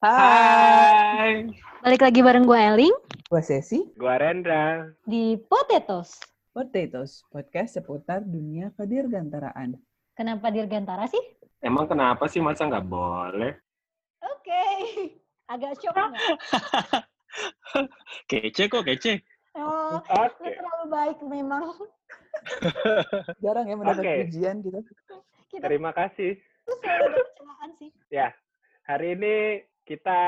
[0.00, 1.44] Hai.
[1.84, 2.96] Balik lagi bareng gue Eling
[3.28, 4.88] Gua Sesi, Gua Rendra.
[5.04, 6.16] di Potatoes.
[6.56, 9.76] Potatoes, podcast seputar dunia kedirgantaraan.
[10.16, 11.20] Kenapa Dirgantara sih?
[11.60, 13.52] Emang kenapa sih masa nggak boleh?
[14.24, 14.64] Oke,
[15.44, 16.32] agak shock nggak?
[18.32, 19.20] Kece kok, kece.
[19.52, 20.48] Oh, Oke.
[20.48, 21.76] terlalu baik memang.
[23.44, 24.14] Jarang ya mendapat Oke.
[24.32, 24.80] pujian gitu.
[25.52, 26.40] Kita Terima kasih.
[26.64, 27.90] selalu ada kecelakaan sih.
[28.88, 29.36] Hari ini
[29.90, 30.20] kita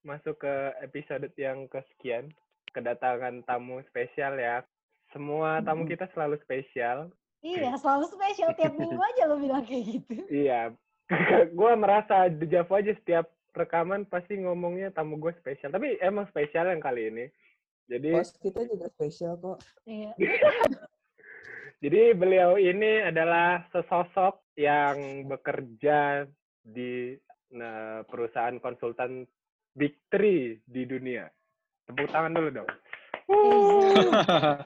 [0.00, 2.32] masuk ke episode yang kesekian.
[2.72, 4.64] Kedatangan tamu spesial ya.
[5.12, 7.12] Semua tamu kita selalu spesial.
[7.44, 10.24] Iya, selalu spesial tiap minggu aja lo bilang kayak gitu.
[10.32, 10.72] Iya.
[11.60, 15.68] gue merasa dejavu aja setiap rekaman pasti ngomongnya tamu gue spesial.
[15.68, 17.28] Tapi emang spesial yang kali ini.
[17.84, 19.60] Jadi Bos kita juga spesial kok.
[19.84, 20.16] Iya.
[21.84, 26.24] Jadi beliau ini adalah sesosok yang bekerja
[26.64, 27.12] di
[27.52, 29.26] nah, perusahaan konsultan
[29.74, 31.28] Big Three di dunia.
[31.84, 32.70] Tepuk tangan dulu dong.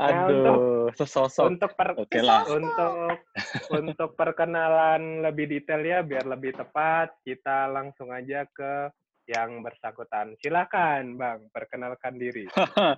[0.00, 1.56] Aduh, sesosok.
[1.56, 2.44] Untuk per, Oke lah.
[2.48, 3.24] untuk
[3.80, 8.92] untuk perkenalan lebih detail ya biar lebih tepat kita langsung aja ke
[9.30, 10.34] yang bersangkutan.
[10.42, 12.50] Silakan Bang, perkenalkan diri.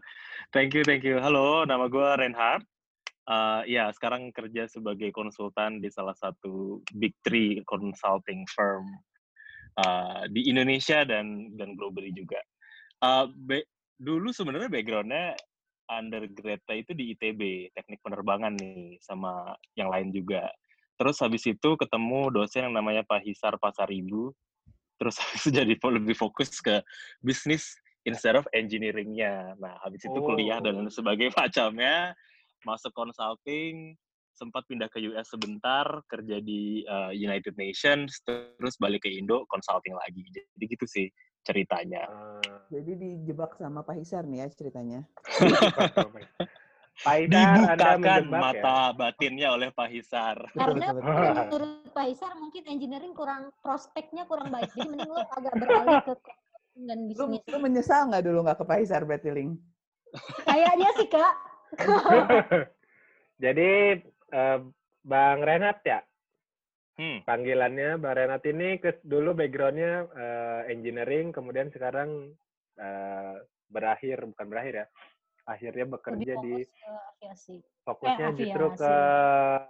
[0.55, 1.21] thank you, thank you.
[1.21, 2.65] Halo, nama gue Reinhard.
[3.23, 8.83] Uh, ya, sekarang kerja sebagai konsultan di salah satu big three consulting firm
[9.79, 12.43] uh, di Indonesia dan dan globally juga.
[12.99, 15.39] Uh, be- dulu sebenarnya backgroundnya
[15.87, 20.49] undergrad itu di ITB, teknik penerbangan nih, sama yang lain juga.
[20.97, 24.33] Terus habis itu ketemu dosen yang namanya Pak Hisar Pasaribu.
[24.97, 26.81] Terus habis itu jadi lebih fokus ke
[27.21, 27.75] bisnis
[28.07, 29.59] instead of engineering-nya.
[29.59, 30.91] Nah, habis itu kuliah dan Oh.
[30.91, 32.15] sebagainya macamnya,
[32.65, 33.95] masuk consulting,
[34.33, 39.95] sempat pindah ke US sebentar, kerja di uh, United Nations, terus balik ke Indo, consulting
[39.95, 40.25] lagi.
[40.33, 41.07] Jadi gitu sih
[41.43, 42.07] ceritanya.
[42.07, 42.39] Ah,
[42.71, 45.01] Jadi dijebak sama Pak Hisar nih ya ceritanya.
[47.03, 48.39] Pak Dibukakan ya?
[48.39, 50.39] mata batinnya oleh Pak Hisar.
[50.55, 54.71] Karena menurut Pak Isar mungkin engineering kurang prospeknya kurang baik.
[54.77, 56.15] Jadi mending lo agak beralih ke
[56.73, 57.45] dan Lu, bisnis.
[57.53, 59.51] lu menyesal nggak dulu nggak ke Pak Hisar berarti, Ling?
[60.45, 61.35] Kayaknya sih kak.
[63.43, 63.71] Jadi
[64.33, 64.61] eh,
[65.03, 66.01] Bang Renat ya,
[66.93, 67.25] Hmm.
[67.25, 72.37] panggilannya Bang Renat ini ke, dulu backgroundnya eh, engineering, kemudian sekarang
[72.77, 73.35] eh,
[73.67, 74.87] berakhir bukan berakhir ya,
[75.49, 77.57] akhirnya bekerja di fokus ke aviasi.
[77.83, 78.95] fokusnya Eh, justru ke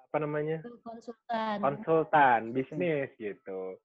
[0.02, 1.56] apa namanya Ke konsultan.
[1.62, 3.78] konsultan bisnis gitu.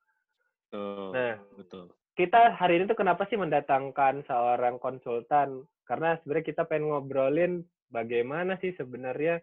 [0.68, 1.10] Betul.
[1.14, 1.36] Nah.
[1.56, 1.84] betul.
[2.18, 5.62] Kita hari ini tuh kenapa sih mendatangkan seorang konsultan?
[5.86, 7.62] Karena sebenarnya kita pengen ngobrolin
[7.92, 9.40] bagaimana sih sebenarnya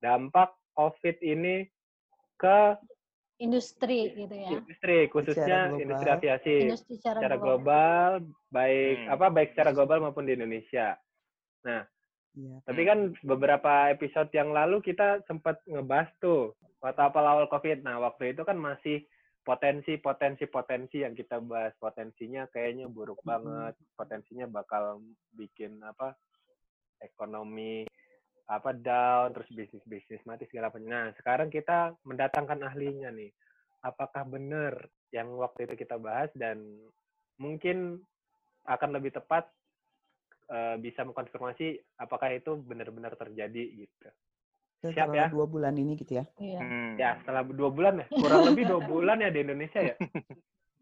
[0.00, 1.66] dampak COVID ini
[2.36, 2.76] ke
[3.36, 4.48] Industri gitu ya.
[4.48, 8.24] industri khususnya industri aviasi Industri secara, secara global.
[8.24, 9.12] global baik Hmm.
[9.12, 10.96] apa baik secara global maupun di Indonesia.
[12.36, 12.56] Iya.
[12.64, 16.52] Tapi kan beberapa episode yang lalu kita sempat ngebahas tuh
[16.84, 17.80] waktu apa awal COVID.
[17.80, 19.04] Nah, waktu itu kan masih
[19.40, 23.72] potensi potensi potensi yang kita bahas potensinya kayaknya buruk banget.
[23.96, 25.00] Potensinya bakal
[25.32, 26.12] bikin apa
[27.00, 27.84] ekonomi
[28.46, 30.86] apa down terus bisnis bisnis mati segala macam.
[30.86, 33.30] Nah, sekarang kita mendatangkan ahlinya nih.
[33.82, 36.62] Apakah benar yang waktu itu kita bahas dan
[37.38, 38.02] mungkin
[38.66, 39.50] akan lebih tepat
[40.50, 44.08] eh, bisa mengkonfirmasi apakah itu benar-benar terjadi gitu.
[44.86, 45.34] Siap Setelah ya.
[45.34, 46.24] dua bulan ini gitu ya.
[46.38, 46.60] Iya.
[46.62, 46.92] Hmm.
[46.98, 49.94] Ya setelah dua bulan ya, kurang lebih dua bulan ya di Indonesia ya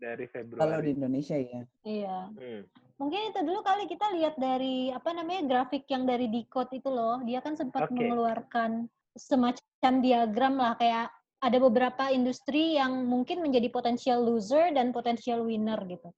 [0.04, 0.88] dari Kalau di Februari.
[0.92, 1.62] Indonesia ya.
[1.88, 2.19] Iya.
[2.37, 2.62] Hmm.
[2.94, 7.19] Mungkin itu dulu kali kita lihat dari apa namanya grafik yang dari Decode itu loh.
[7.25, 7.97] Dia kan sempat Oke.
[7.97, 8.87] mengeluarkan
[9.19, 11.10] semacam diagram lah kayak
[11.44, 16.09] ada beberapa industri yang mungkin menjadi potensial loser dan potensial winner gitu.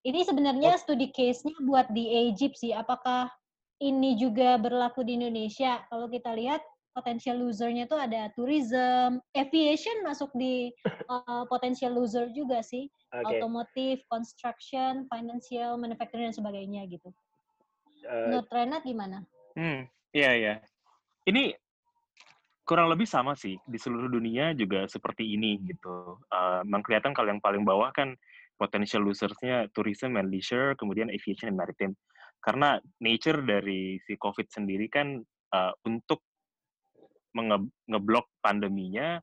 [0.00, 2.72] Ini sebenarnya studi case-nya buat di Egypt sih.
[2.72, 3.28] Apakah
[3.84, 5.84] ini juga berlaku di Indonesia?
[5.92, 10.74] Kalau kita lihat potensial loser-nya tuh ada tourism, aviation masuk di
[11.12, 13.26] uh, potensial loser juga sih Oke.
[13.26, 17.10] automotive, construction, financial, manufacturing dan sebagainya gitu.
[18.06, 19.22] Eh, Menurut Renat gimana?
[19.54, 20.54] Hmm, iya iya.
[21.26, 21.54] Ini
[22.64, 26.22] kurang lebih sama sih di seluruh dunia juga seperti ini gitu.
[26.30, 28.14] Uh, memang kelihatan kalau yang paling bawah kan
[28.60, 31.98] potential losers-nya tourism and leisure, kemudian aviation and maritime.
[32.40, 35.18] Karena nature dari si COVID sendiri kan
[35.52, 36.22] uh, untuk
[37.34, 39.18] ngeblok pandeminya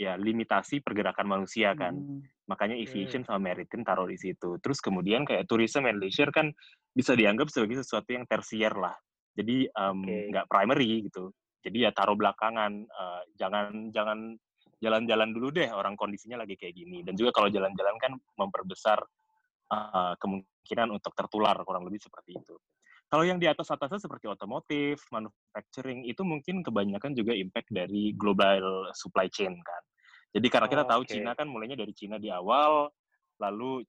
[0.00, 1.94] ya limitasi pergerakan manusia kan.
[1.94, 2.22] Hmm.
[2.50, 4.58] makanya aviation sama maritime taruh di situ.
[4.58, 6.50] Terus kemudian kayak tourism and leisure kan
[6.90, 8.98] bisa dianggap sebagai sesuatu yang tersier lah.
[9.38, 10.34] Jadi em, Oke.
[10.34, 11.30] nggak primary gitu.
[11.62, 12.72] Jadi ya taruh belakangan.
[12.90, 14.34] eh, jangan jangan
[14.80, 18.98] jalan-jalan dulu deh orang kondisinya lagi kayak gini dan juga kalau jalan-jalan kan memperbesar
[19.70, 22.56] uh, kemungkinan untuk tertular kurang lebih seperti itu.
[23.10, 28.86] Kalau yang di atas atasnya seperti otomotif, manufacturing itu mungkin kebanyakan juga impact dari global
[28.94, 29.82] supply chain kan.
[30.30, 31.10] Jadi karena kita Oh, tahu oke.
[31.10, 32.86] Cina kan mulainya dari Cina di awal,
[33.42, 33.82] lalu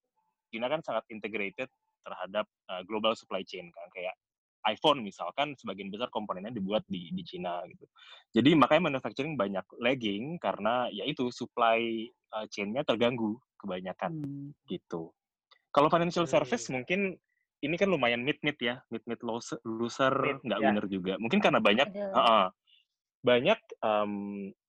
[0.50, 1.70] Cina kan sangat integrated
[2.02, 4.18] terhadap uh, global supply chain kan kayak
[4.66, 7.86] iPhone misalkan sebagian besar komponennya dibuat di di Cina gitu.
[8.34, 14.50] Jadi makanya manufacturing banyak lagging karena yaitu supply uh, chain-nya terganggu kebanyakan Hmm.
[14.66, 15.14] gitu.
[15.70, 16.34] Kalau financial Hmm.
[16.42, 17.22] service mungkin
[17.62, 19.60] ini kan lumayan mid-mid ya, mid-mid loser,
[20.42, 20.66] nggak ya.
[20.70, 21.14] winner juga.
[21.22, 22.08] Mungkin karena banyak Ada.
[22.14, 22.46] Heeh.
[23.22, 24.14] banyak em,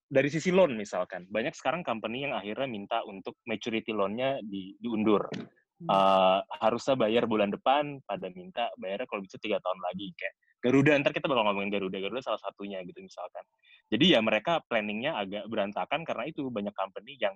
[0.05, 5.25] dari sisi loan misalkan banyak sekarang company yang akhirnya minta untuk maturity loan-nya di, diundur.
[5.83, 10.95] Eh, harusnya bayar bulan depan pada minta bayarnya kalau bisa tiga tahun lagi kayak Garuda
[11.03, 13.43] ntar kita bakal ngomongin Garuda Garuda salah satunya gitu misalkan
[13.91, 17.35] jadi ya mereka planningnya agak berantakan karena itu banyak company yang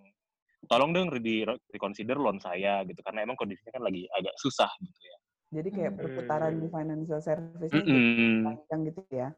[0.63, 5.01] tolong dong di reconsider loan saya gitu karena emang kondisinya kan lagi agak susah gitu
[5.03, 6.01] ya Jadi kayak Hmm.
[6.03, 8.43] perputaran di financial service ini Mm-mm.
[8.43, 9.29] panjang gitu ya.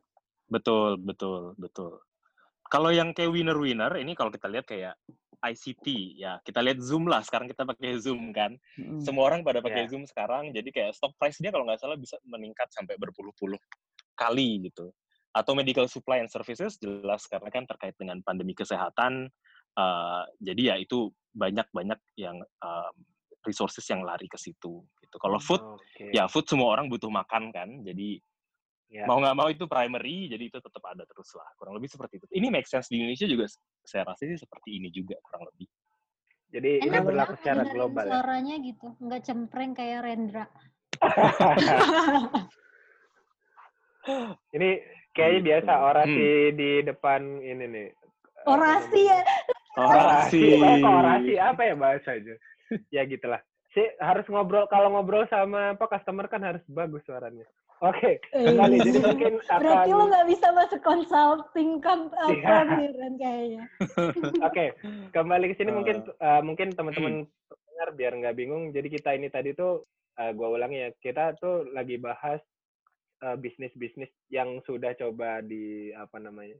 [0.50, 2.02] Betul, betul, betul.
[2.70, 4.98] Kalau yang kayak winner-winner, ini kalau kita lihat kayak
[5.40, 7.22] ICT, ya kita lihat Zoom lah.
[7.22, 8.58] Sekarang kita pakai Zoom kan.
[8.78, 9.02] Mm-mm.
[9.02, 9.90] Semua orang pada pakai Ya.
[9.90, 13.58] Zoom sekarang, jadi kayak stock price dia kalau nggak salah bisa meningkat sampai berpuluh-puluh
[14.18, 14.90] kali gitu.
[15.30, 19.30] Atau medical supply and services jelas karena kan terkait dengan pandemi kesehatan.
[19.80, 22.96] eh, jadi ya itu banyak-banyak yang um,
[23.46, 24.84] resources yang lari ke situ.
[25.10, 25.18] Gitu.
[25.18, 26.14] Kalau food, Oke.
[26.14, 27.82] ya food semua orang butuh makan kan.
[27.82, 28.22] Jadi
[28.90, 29.06] Ya.
[29.06, 32.26] mau nggak mau itu primary jadi itu tetap ada terus lah kurang lebih seperti itu
[32.34, 33.46] ini make sense di Indonesia juga
[33.86, 35.70] saya rasa sih seperti ini juga kurang lebih
[36.50, 38.18] Jadi ini Enak berlaku ya secara global ya.
[38.18, 40.50] suaranya gitu, nggak cempreng kayak Rendra.
[44.58, 44.70] ini
[45.14, 45.48] kayaknya Gitu.
[45.54, 46.26] biasa orasi
[46.58, 47.88] di depan ini nih.
[48.50, 49.22] Orasi ya.
[49.78, 52.36] orasi Oh, kok orasi apa ya bahasanya?
[52.90, 53.38] ya gitulah.
[53.70, 57.46] Si harus ngobrol kalau ngobrol sama apa customer kan harus bagus suaranya.
[57.80, 62.68] Oke, kembali jadi mungkin akan Berarti lo nggak bisa masuk consulting camp Iya.
[62.68, 63.64] Ren kayaknya.
[64.52, 64.76] Oke,
[65.16, 65.76] kembali ke sini Eh.
[65.80, 68.76] mungkin eh, mungkin teman-teman pendengar biar nggak bingung.
[68.76, 69.88] Jadi kita ini tadi tuh
[70.20, 72.44] eh, gua ulangi ya, kita tuh lagi bahas
[73.24, 76.60] eh, bisnis-bisnis yang sudah coba di apa namanya?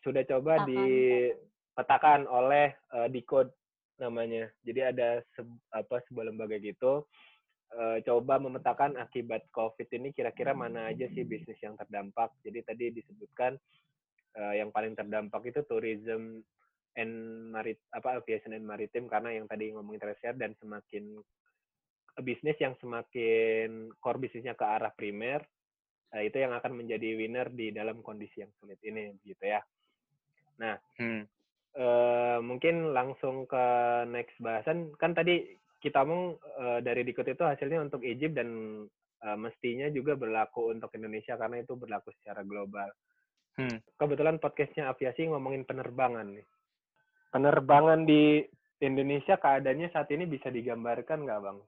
[0.00, 0.68] Sudah coba Petakan.
[0.72, 3.52] dipetakan oleh eh, Decode
[4.00, 4.48] namanya.
[4.64, 7.04] Jadi ada se- apa sebuah lembaga gitu
[7.76, 12.34] eh, coba memetakan akibat COVID ini kira-kira mana aja sih bisnis yang terdampak.
[12.42, 13.54] Jadi tadi disebutkan
[14.40, 16.42] eh, yang paling terdampak itu tourism
[16.98, 17.12] and
[17.54, 21.22] marit apa aviation and maritime karena yang tadi ngomongin tersier dan semakin
[22.18, 25.46] bisnis yang semakin core bisnisnya ke arah primer
[26.18, 29.62] eh, itu yang akan menjadi winner di dalam kondisi yang sulit ini gitu ya.
[30.98, 31.24] Hmm.
[31.70, 33.64] Eh, mungkin langsung ke
[34.10, 38.50] next bahasan kan tadi kita ngomong eh, dari Dikut itu hasilnya untuk Egypt dan
[39.22, 42.90] eh, mestinya juga berlaku untuk Indonesia karena itu berlaku secara global.
[43.54, 43.78] Hmm.
[43.94, 46.46] Kebetulan podcastnya aviasi ngomongin penerbangan nih.
[47.30, 48.42] Penerbangan di
[48.82, 51.58] Indonesia keadaannya saat ini bisa digambarkan nggak bang?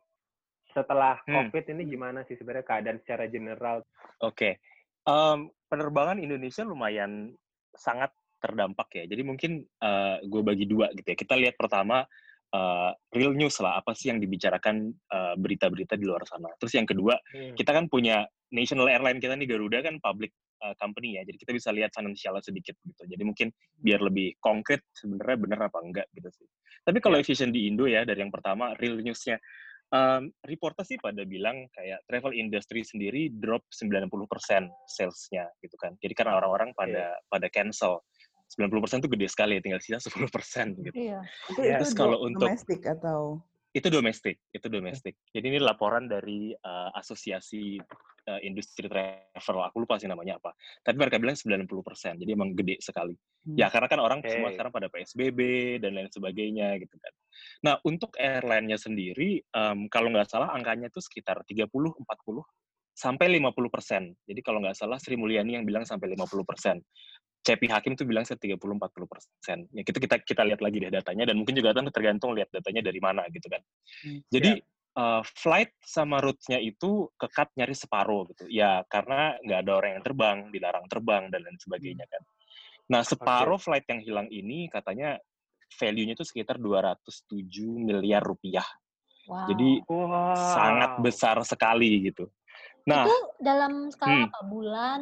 [0.74, 1.46] Setelah Hmm.
[1.46, 3.86] COVID ini gimana sih sebenarnya keadaan secara general?
[4.18, 4.58] Oke,
[5.02, 7.34] Em, penerbangan Indonesia lumayan
[7.74, 9.04] sangat terdampak ya.
[9.06, 9.62] Jadi mungkin
[10.26, 11.16] gue bagi dua gitu ya.
[11.16, 12.02] Kita lihat pertama
[12.52, 16.52] eh, real news lah, apa sih yang dibicarakan eh, berita-berita di luar sana.
[16.60, 17.56] Terus yang kedua, Hmm.
[17.56, 21.24] kita kan punya national airline kita nih Garuda kan public uh, company ya.
[21.24, 23.08] Jadi kita bisa lihat financialnya sedikit gitu.
[23.08, 23.48] Jadi mungkin
[23.80, 26.46] biar lebih konkret sebenarnya benar apa enggak gitu sih.
[26.84, 27.24] Tapi kalau Ya.
[27.24, 29.40] efisien di Indo ya dari yang pertama real newsnya
[29.88, 35.96] um, reporter sih pada bilang kayak travel industry sendiri drop 90% salesnya gitu kan.
[35.96, 38.04] Jadi karena orang-orang pada pada cancel.
[38.52, 40.92] 90% itu gede sekali, tinggal sisa 10% gitu.
[40.92, 41.20] Iya.
[41.48, 43.40] Itu, Ya, itu terus kalau do- untuk- domestik atau
[43.72, 45.16] Itu domestik, itu domestik.
[45.32, 47.80] Jadi ini laporan dari uh, asosiasi
[48.28, 50.52] uh, industri travel, aku lupa sih namanya apa.
[50.84, 53.16] Tapi mereka bilang 90%, jadi emang gede sekali.
[53.16, 53.56] Hmm.
[53.56, 54.60] Ya karena kan orang semua Oke.
[54.60, 55.40] sekarang pada PSBB
[55.80, 57.12] dan lain sebagainya gitu kan.
[57.64, 61.64] Nah untuk airline-nya sendiri, em, kalau nggak salah angkanya itu sekitar 30,
[61.96, 62.44] 40
[62.92, 64.12] sampai 50 persen.
[64.28, 66.76] Jadi kalau nggak salah Sri Mulyani yang bilang sampai 50 persen.
[67.42, 68.58] CP Hakim tuh bilang 30-40
[69.10, 69.66] persen.
[69.74, 72.86] Ya kita, kita kita lihat lagi deh datanya dan mungkin juga kan tergantung lihat datanya
[72.86, 73.58] dari mana gitu kan.
[74.06, 74.20] Hmm.
[74.30, 74.62] Jadi
[74.94, 78.46] eh, flight sama route-nya itu kekat nyaris separuh gitu.
[78.46, 82.22] Ya karena nggak ada orang yang terbang, dilarang terbang dan lain sebagainya kan.
[82.94, 85.18] Nah separuh flight yang hilang ini katanya
[85.74, 88.66] value-nya itu sekitar 207 miliar rupiah.
[89.26, 89.50] Wow.
[89.50, 90.34] Jadi Wow.
[90.34, 92.30] sangat besar sekali gitu.
[92.82, 94.26] Nah, itu dalam skala hmm.
[94.26, 94.40] apa?
[94.50, 95.00] Bulan?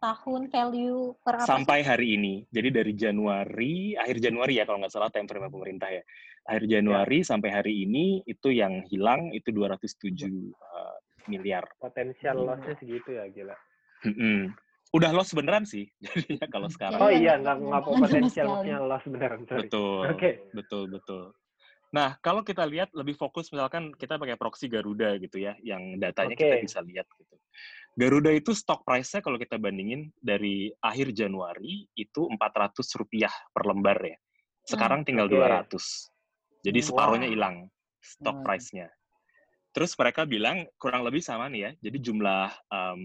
[0.00, 1.50] Tahun value per apa sih?
[1.52, 2.34] sampai hari ini.
[2.48, 6.02] Jadi dari Januari, akhir Januari ya kalau nggak salah time frame pemerintah ya.
[6.48, 10.24] Akhir Januari sampai hari ini itu yang hilang itu 207
[10.56, 10.96] uh,
[11.28, 11.68] miliar.
[11.76, 12.48] Potensial Hmm.
[12.48, 13.56] loss-nya segitu ya, gila.
[14.08, 14.56] Mm-mm.
[14.90, 16.98] Udah loss beneran sih jadinya kalau sekarang.
[16.98, 19.68] Oh Iya, iya, nggak nggak potensial loss-nya loss beneran, sorry.
[19.68, 20.04] Betul.
[20.16, 20.30] Oke.
[20.56, 21.24] Betul, betul.
[21.90, 26.38] Nah, kalau kita lihat lebih fokus misalkan kita pakai proxy Garuda gitu ya, yang datanya
[26.38, 26.66] kita Oke.
[26.70, 27.34] bisa lihat gitu.
[27.98, 33.98] Garuda itu stock price-nya kalau kita bandingin dari akhir Januari itu 400 rupiah per lembar
[34.00, 34.16] ya.
[34.64, 35.36] Sekarang tinggal Oke.
[35.36, 36.10] 200.
[36.62, 36.88] Jadi Hmm.
[36.92, 37.56] separuhnya hilang
[38.00, 38.88] stock price-nya.
[39.70, 41.70] Terus mereka bilang kurang lebih sama nih ya.
[41.90, 43.02] Jadi jumlah em,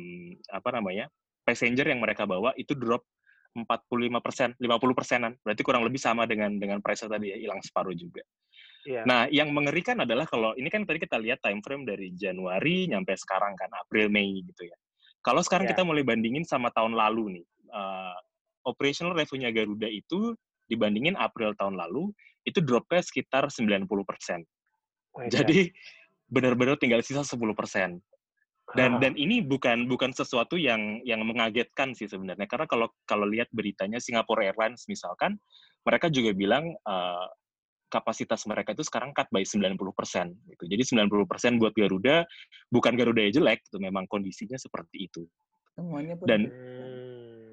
[0.49, 1.09] apa namanya?
[1.45, 3.05] passenger yang mereka bawa itu drop
[3.53, 5.37] 45 persen, 50 persenan.
[5.45, 8.25] Berarti kurang lebih sama dengan dengan price tadi ya, hilang separuh juga.
[8.85, 9.01] Iya.
[9.03, 13.17] Nah, yang mengerikan adalah kalau ini kan tadi kita lihat time frame dari Januari nyampe
[13.17, 14.77] sekarang kan April Mei gitu ya.
[15.25, 15.73] Kalau sekarang Ya.
[15.73, 18.17] kita mulai bandingin sama tahun lalu nih, eh,
[18.69, 20.37] operational revenue Garuda itu
[20.69, 22.13] dibandingin April tahun lalu
[22.45, 24.45] itu dropnya sekitar 90 persen.
[25.17, 25.73] Wah, Jadi
[26.29, 28.01] benar-benar tinggal sisa 10 persen.
[28.73, 33.45] Dan dan ini bukan bukan sesuatu yang yang mengagetkan sih sebenarnya karena kalau kalau lihat
[33.53, 35.37] beritanya Singapore Airlines misalkan
[35.85, 37.27] mereka juga bilang eh,
[37.87, 39.77] kapasitas mereka itu sekarang cut by 90%
[40.51, 40.63] gitu.
[40.65, 42.25] Jadi 90% buat Garuda
[42.69, 45.23] bukan Garuda yang jelek itu memang kondisinya seperti itu.
[45.75, 46.41] Semuanya pun Dan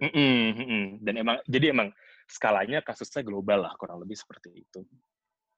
[0.03, 0.11] Hmm.
[0.11, 0.85] Mm-mm, mm-mm.
[0.99, 1.95] dan emang jadi emang
[2.27, 4.83] skalanya kasusnya global lah kurang lebih seperti itu.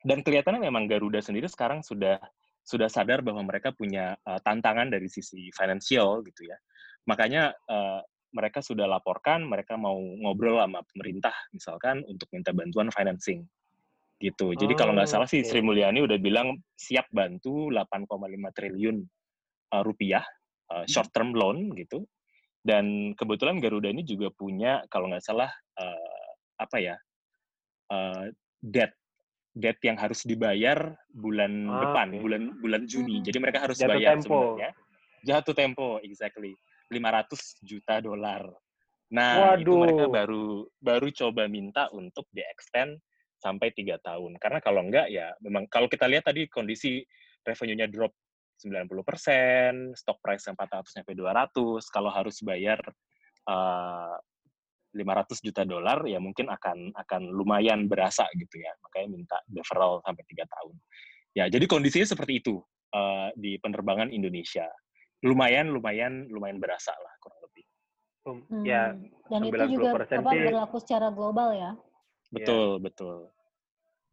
[0.05, 2.21] Dan kelihatannya memang Garuda sendiri sekarang sudah
[2.61, 6.61] sudah sadar bahwa mereka punya uh, tantangan dari sisi finansial gitu ya.
[7.09, 8.05] Makanya uh,
[8.37, 13.49] mereka sudah laporkan mereka mau ngobrol sama pemerintah misalkan untuk minta bantuan financing
[14.19, 14.55] gitu.
[14.55, 15.43] Jadi kalau nggak Oh, salah sih.
[15.43, 18.09] Sri Mulyani udah bilang siap bantu 8,5
[18.57, 18.97] triliun
[19.75, 20.23] uh, rupiah
[20.73, 22.07] uh, short term loan gitu.
[22.65, 26.97] Dan kebetulan Garuda ini juga punya kalau nggak salah uh, apa ya
[27.93, 28.33] uh,
[28.65, 28.95] debt
[29.55, 33.21] debt yang harus dibayar bulan Ah, depan, bulan bulan Juni.
[33.23, 33.25] Hmm.
[33.27, 34.27] Jadi mereka harus Jatuh bayar tempo.
[34.59, 34.71] sebenarnya.
[35.25, 36.53] Jatuh tempo, exactly.
[36.91, 38.43] 500 juta dolar.
[39.15, 40.13] Nah, itu mereka Waduh.
[40.13, 40.45] baru
[40.83, 42.99] baru coba minta untuk di-extend
[43.45, 44.41] sampai tiga tahun.
[44.41, 47.05] Karena kalau enggak ya memang kalau kita lihat tadi kondisi
[47.45, 48.17] revenue-nya drop
[48.57, 52.81] 90%, stock price 400 sampai 200, kalau harus bayar
[53.45, 54.17] eh,
[54.95, 58.73] 500 juta dolar ya mungkin akan akan lumayan berasa gitu ya.
[58.81, 60.75] Makanya minta deferral sampai tiga tahun.
[61.35, 62.65] Ya, jadi kondisinya seperti itu
[62.97, 64.65] eh, di penerbangan Indonesia.
[65.21, 67.65] Lumayan, lumayan, lumayan berasa lah kurang lebih.
[68.25, 68.93] Um, Hmm, Ya,
[69.29, 71.73] dan itu juga 90% apa sih- berlaku secara global ya.
[72.33, 73.34] Betul, betul.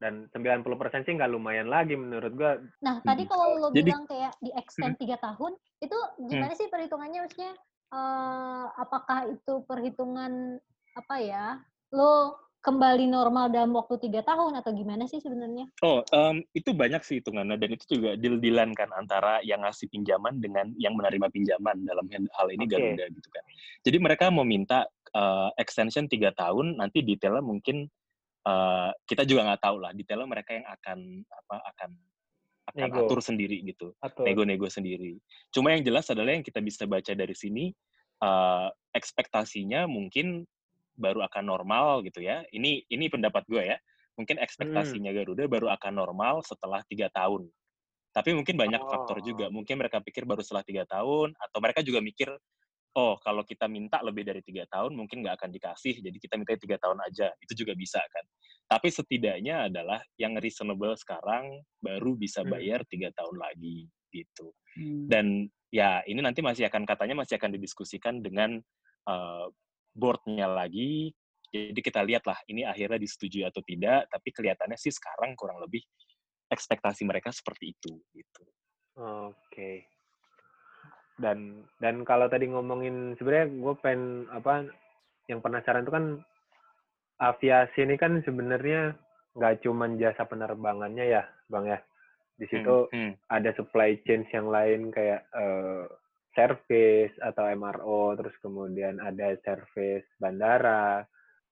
[0.01, 2.58] Dan 90% sih nggak lumayan lagi menurut gua.
[2.81, 7.22] Nah, tadi kalau lo Jadi- bilang kayak di extend tiga tahun, itu gimana sih perhitungannya
[7.22, 7.53] maksudnya?
[7.91, 10.55] eh, apakah itu perhitungan
[10.96, 11.60] apa ya?
[11.91, 15.67] Lo kembali normal dalam waktu tiga tahun atau gimana sih sebenarnya?
[15.84, 20.39] Oh, em, itu banyak sih hitungannya dan itu juga deal-dealan kan antara yang ngasih pinjaman
[20.39, 22.72] dengan yang menerima pinjaman dalam hal ini Oke.
[22.79, 23.43] Garuda gitu kan.
[23.84, 27.91] Jadi mereka mau minta eh, extension tiga tahun, nanti detailnya mungkin
[28.48, 31.91] eh, kita juga nggak tahu lah detailnya mereka yang akan apa akan
[32.71, 33.00] akan Nego.
[33.03, 33.91] atur sendiri gitu,
[34.24, 35.17] nego-nego sendiri.
[35.51, 37.74] Cuma yang jelas adalah yang kita bisa baca dari sini
[38.21, 40.45] eh, ekspektasinya mungkin
[40.95, 42.45] baru akan normal gitu ya.
[42.53, 43.77] Ini ini pendapat gue ya.
[44.19, 47.50] Mungkin ekspektasinya Garuda baru akan normal setelah tiga tahun.
[48.13, 49.25] Tapi mungkin banyak faktor Oh.
[49.25, 49.48] juga.
[49.50, 52.27] Mungkin mereka pikir baru setelah tiga tahun, atau mereka juga mikir,
[52.98, 56.55] oh kalau kita minta lebih dari tiga tahun mungkin nggak akan dikasih, jadi kita minta
[56.60, 57.31] tiga tahun aja.
[57.39, 58.25] Itu juga bisa kan.
[58.67, 62.51] Tapi setidaknya adalah yang reasonable sekarang baru bisa Hmm.
[62.55, 64.51] bayar tiga tahun lagi gitu.
[64.75, 65.07] Hmm.
[65.07, 65.25] Dan
[65.71, 68.60] ya ini nanti masih akan katanya masih akan didiskusikan dengan
[69.07, 69.48] uh,
[69.95, 71.12] board-nya lagi.
[71.51, 74.07] Jadi kita lihatlah ini akhirnya disetujui atau tidak.
[74.07, 75.83] Tapi kelihatannya sih sekarang kurang lebih
[76.48, 78.00] ekspektasi mereka seperti itu.
[78.15, 78.43] Gitu.
[79.00, 79.90] Oke.
[81.22, 84.66] Dan dan kalau tadi ngomongin sebenarnya gue pengen apa
[85.30, 86.06] yang penasaran itu kan
[87.22, 88.98] aviasi ini kan sebenarnya
[89.38, 91.78] nggak cuma jasa penerbangannya ya, Bang ya.
[92.36, 93.13] Di situ Hmm, hmm.
[93.30, 95.86] ada supply chain yang lain kayak eh,
[96.34, 101.06] service atau MRO, terus kemudian ada service bandara,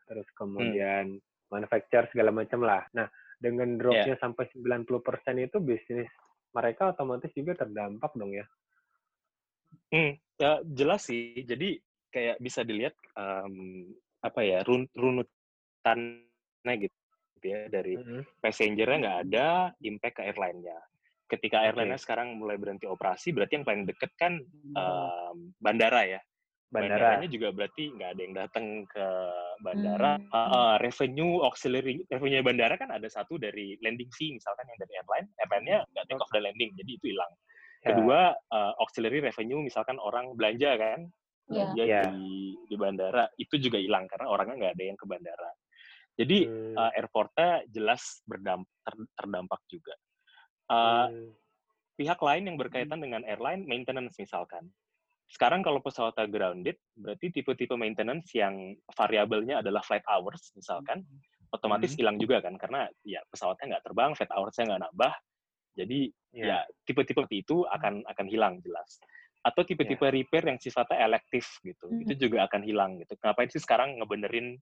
[0.10, 1.20] terus kemudian
[1.54, 2.84] manufacture segala macam lah.
[2.96, 3.06] Nah,
[3.40, 6.10] dengan dropnya sampai 90% itu bisnis
[6.56, 8.46] mereka otomatis juga terdampak dong ya.
[9.90, 11.42] Hmm, ya, jelas sih.
[11.46, 13.86] Jadi kayak bisa dilihat em,
[14.22, 16.98] apa ya run, runutannya gitu
[17.46, 18.22] ya dari Mm-mm.
[18.44, 19.48] passengernya nggak ada,
[19.86, 20.78] impact ke airline-nya.
[21.30, 24.42] Ketika airline-nya sekarang mulai berhenti operasi, berarti yang paling deket kan
[24.76, 26.22] em, bandara ya.
[26.70, 27.18] Bandara.
[27.18, 29.06] bandaranya juga berarti nggak ada yang datang ke
[29.66, 30.22] bandara.
[30.22, 30.30] Hmm.
[30.30, 34.94] Uh, uh, revenue auxiliary revenue bandara kan ada satu dari landing fee misalkan yang dari
[35.02, 37.34] airline, airline-nya nggak take off the landing, jadi itu hilang.
[37.80, 37.96] Ya.
[37.96, 41.08] Kedua uh, auxiliary revenue misalkan orang belanja kan,
[41.48, 42.12] belanja Ya.
[42.12, 45.52] di di bandara itu juga hilang karena orangnya nggak ada yang ke bandara.
[46.20, 46.76] Jadi Hmm.
[46.76, 48.68] uh, airportnya jelas berdampak
[49.16, 49.96] terdampak juga.
[50.68, 51.30] Uh, Hmm.
[51.96, 54.68] pihak lain yang berkaitan dengan airline maintenance misalkan.
[55.30, 61.06] Sekarang kalau pesawatnya grounded, berarti tipe-tipe maintenance yang variabelnya adalah flight hours misalkan,
[61.54, 62.00] otomatis Hmm.
[62.02, 65.14] hilang juga kan karena ya pesawatnya nggak terbang, flight hours-nya nggak nambah.
[65.78, 66.46] Jadi Ya.
[66.46, 69.02] ya tipe-tipe itu akan akan hilang jelas.
[69.42, 72.06] Atau tipe-tipe repair yang sifatnya elektif gitu, Hmm.
[72.06, 73.18] itu juga akan hilang gitu.
[73.18, 74.60] Ngapain sih sekarang ngebenerin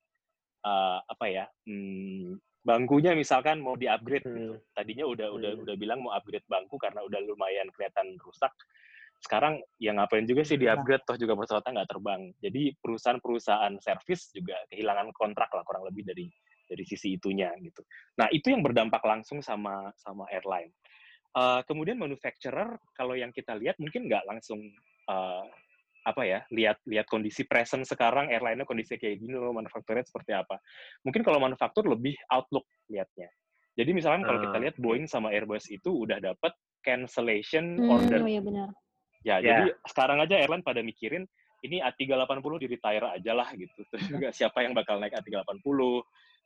[0.63, 1.45] uh, apa ya?
[1.67, 4.53] hmm, bangkunya misalkan mau di-upgrade gitu.
[4.55, 4.63] Hmm.
[4.75, 5.63] Tadinya udah udah Hmm.
[5.67, 8.51] udah bilang mau upgrade bangku karena udah lumayan kelihatan rusak.
[9.17, 12.21] Sekarang ya ngapain juga sih di-upgrade toh juga pesawatnya nggak terbang.
[12.37, 16.29] Jadi perusahaan-perusahaan servis juga kehilangan kontrak lah kurang lebih dari
[16.67, 17.79] dari sisi itunya gitu.
[18.19, 20.69] Nah, itu yang berdampak langsung sama sama airline.
[21.37, 24.57] Uh, kemudian manufacturer kalau yang kita lihat mungkin nggak langsung
[25.05, 25.45] uh,
[26.01, 30.57] apa ya lihat lihat kondisi present sekarang airline-nya kondisi kayak gini loh manufakturnya seperti apa
[31.05, 33.29] mungkin kalau manufaktur lebih outlook lihatnya
[33.77, 34.75] jadi misalkan kalau kita Ah, lihat.
[34.81, 38.69] Boeing sama Airbus itu udah dapat cancellation Hmm, order oh iya benar.
[39.21, 39.61] ya Ya.
[39.61, 41.29] jadi sekarang aja airline pada mikirin
[41.61, 45.69] ini A380 di retire aja lah gitu terus juga siapa yang bakal naik A380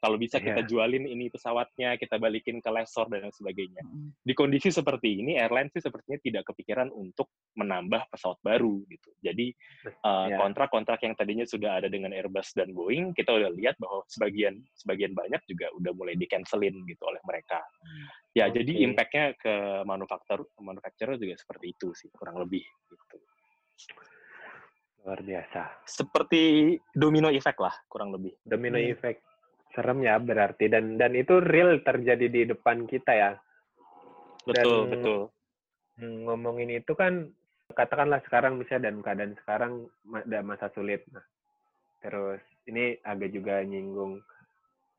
[0.02, 0.68] kalau bisa kita Iya.
[0.68, 4.10] jualin ini pesawatnya kita balikin ke lessor dan sebagainya Mm.
[4.26, 9.14] di kondisi seperti ini airline sih sepertinya tidak kepikiran untuk menambah pesawat baru gitu.
[9.22, 9.54] Jadi
[10.02, 10.42] uh, Ya.
[10.42, 15.14] kontrak-kontrak yang tadinya sudah ada dengan Airbus dan Boeing kita udah lihat bahwa sebagian sebagian
[15.14, 17.62] banyak juga udah mulai di cancelin gitu oleh mereka.
[18.34, 18.58] Ya Oke.
[18.58, 19.54] jadi impact-nya ke
[19.86, 23.18] manufaktur manufacturer juga seperti itu sih kurang lebih gitu.
[25.02, 25.82] Luar biasa.
[25.86, 28.38] Seperti domino effect lah kurang lebih.
[28.42, 28.90] Domino Hmm.
[28.94, 29.22] effect.
[29.72, 33.32] Serem ya berarti dan dan itu real terjadi di depan kita ya.
[34.44, 35.22] Betul Dan- betul.
[36.00, 37.30] Hmm, ngomongin itu kan
[37.72, 39.72] katakanlah sekarang misalnya dan keadaan sekarang
[40.12, 41.06] ada masa sulit.
[41.14, 41.24] Nah,
[42.02, 44.20] terus ini agak juga nyinggung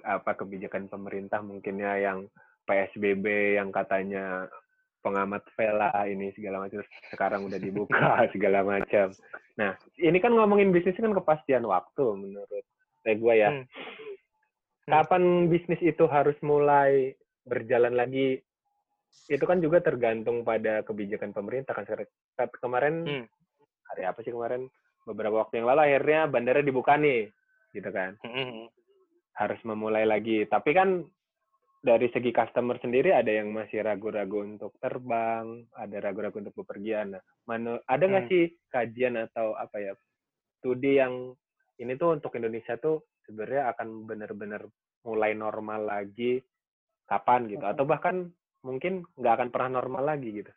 [0.03, 2.27] apa kebijakan pemerintah mungkinnya yang
[2.67, 4.47] PSBB yang katanya
[5.03, 6.81] pengamat vela ini segala macam
[7.11, 7.99] sekarang udah dibuka
[8.35, 9.11] segala macam.
[9.59, 12.65] Nah, ini kan ngomongin bisnis kan kepastian waktu menurut
[13.03, 13.51] saya gue ya.
[13.51, 13.67] Hmm.
[14.87, 17.15] Kapan bisnis itu harus mulai
[17.47, 18.43] berjalan lagi?
[19.31, 21.87] Itu kan juga tergantung pada kebijakan pemerintah kan.
[22.59, 23.27] Kemarin Hmm.
[23.93, 24.67] hari apa sih kemarin?
[25.07, 27.31] Beberapa waktu yang lalu akhirnya bandara dibuka nih,
[27.75, 28.19] gitu kan.
[28.23, 28.71] Mm-mm.
[29.35, 30.47] Harus memulai lagi.
[30.47, 31.03] Tapi kan
[31.83, 37.19] dari segi customer sendiri ada yang masih ragu-ragu untuk terbang, ada ragu-ragu untuk bepergian.
[37.19, 38.31] Nah, manu- ada nggak Hmm.
[38.31, 39.93] sih kajian atau apa ya
[40.59, 41.35] studi yang
[41.83, 44.63] ini tuh untuk Indonesia tuh sebenarnya akan benar-benar
[45.03, 46.39] mulai normal lagi
[47.07, 48.31] kapan gitu atau bahkan
[48.63, 50.53] mungkin nggak akan pernah normal lagi gitu.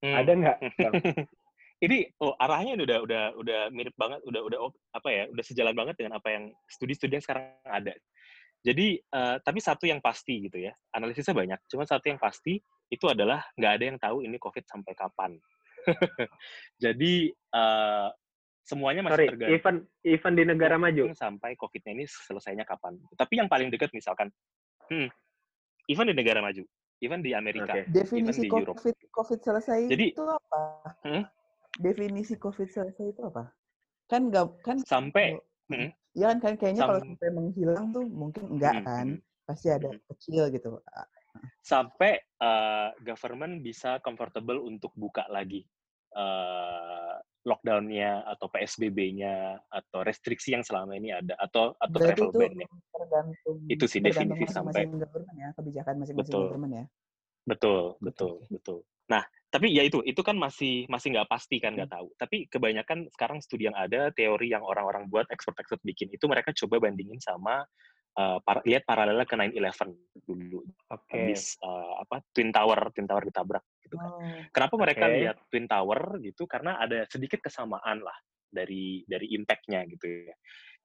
[0.00, 0.14] Hmm.
[0.20, 0.58] Ada nggak?
[1.76, 4.58] Ini oh arahnya udah udah udah mirip banget udah udah
[4.96, 7.92] apa ya udah sejalan banget dengan apa yang studi-studi yang sekarang ada
[8.64, 12.56] jadi eh, tapi satu yang pasti gitu ya analisisnya banyak cuma satu yang pasti
[12.88, 15.36] itu adalah nggak ada yang tahu ini covid sampai kapan
[16.82, 18.08] jadi eh,
[18.66, 21.14] semuanya masih Sorry, tergantung even even di negara maju.
[21.14, 24.26] sampai covidnya ini selesainya kapan tapi yang paling dekat misalkan
[24.90, 25.06] hmm,
[25.86, 26.66] even di negara maju
[26.98, 27.86] even di Amerika Oke.
[27.86, 28.74] Definisi di Europe.
[28.74, 30.62] COVID COVID selesai Jadi- itu apa?
[31.06, 31.22] Hmm?
[31.76, 33.52] Definisi COVID selesai itu apa?
[34.08, 35.90] Kan nggak kan sampai Hmm.
[36.14, 39.06] Iya kan, kan kayaknya kalau Sam- sampai menghilang tuh mungkin enggak Hmm, kan.
[39.18, 39.44] hmm.
[39.44, 40.00] Pasti ada Hmm.
[40.08, 40.78] kecil gitu.
[41.60, 45.66] Sampai uh, government bisa comfortable untuk buka lagi
[46.16, 52.66] uh, lockdown-nya atau PSBB-nya atau restriksi yang selama ini ada atau atau Berarti travel ban-nya.
[52.90, 56.42] tergantung Itu sih tergantung definisi sampai- masing-masing government ya, kebijakan masing-masing Betul.
[56.50, 56.84] government ya.
[57.46, 58.78] Betul, betul, betul.
[59.06, 62.10] Nah, tapi ya itu, itu kan masih masih nggak pasti kan nggak tahu.
[62.18, 66.82] Tapi kebanyakan sekarang studi yang ada, teori yang orang-orang buat, expert-expert bikin itu mereka coba
[66.90, 67.62] bandingin sama
[68.16, 70.64] uh, par- lihat paralelnya ke 9/11 dulu.
[70.90, 71.12] Oke.
[71.12, 74.10] Habis uh, apa Twin Tower, Twin Tower ditabrak gitu kan.
[74.10, 76.48] Oh, Kenapa mereka lihat Twin Tower gitu?
[76.48, 78.16] Karena ada sedikit kesamaan lah
[78.48, 80.36] dari dari impact-nya gitu ya.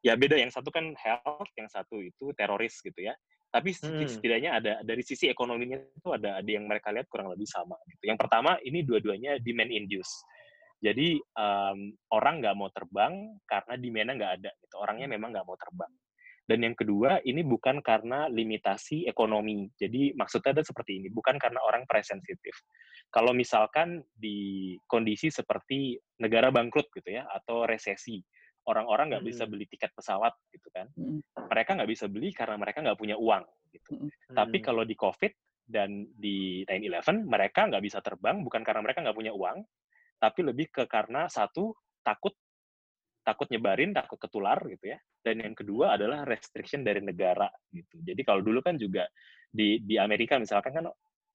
[0.01, 3.13] Ya beda yang satu kan health, yang satu itu teroris gitu ya.
[3.51, 4.07] Tapi Hmm.
[4.07, 8.07] setidaknya ada dari sisi ekonominya itu ada ada yang mereka lihat kurang lebih sama gitu.
[8.07, 10.23] Yang pertama ini dua-duanya demand induce.
[10.81, 13.13] Jadi um, orang nggak mau terbang
[13.45, 14.75] karena demand-nya nggak ada gitu.
[14.81, 15.91] Orangnya memang nggak mau terbang.
[16.51, 19.71] Dan yang kedua, ini bukan karena limitasi ekonomi.
[19.79, 22.67] Jadi maksudnya ada seperti ini, bukan karena orang price sensitif.
[23.07, 28.19] Kalau misalkan di kondisi seperti negara bangkrut gitu ya, atau resesi,
[28.67, 29.51] orang-orang nggak bisa Hmm.
[29.55, 30.91] beli tiket pesawat gitu kan.
[30.99, 33.91] Mm, Mereka nggak bisa beli karena mereka nggak punya uang gitu.
[33.91, 34.67] mm, Tapi Hmm.
[34.67, 35.31] kalau di COVID
[35.71, 39.63] dan di 9/11, mereka nggak bisa terbang bukan karena mereka nggak punya uang,
[40.19, 41.71] tapi lebih ke karena satu
[42.03, 42.35] takut
[43.23, 44.99] takut nyebarin, takut ketular gitu ya.
[45.21, 48.01] Dan yang kedua adalah restriction dari negara gitu.
[48.01, 49.05] Jadi kalau dulu kan juga
[49.51, 50.85] di di Amerika misalkan kan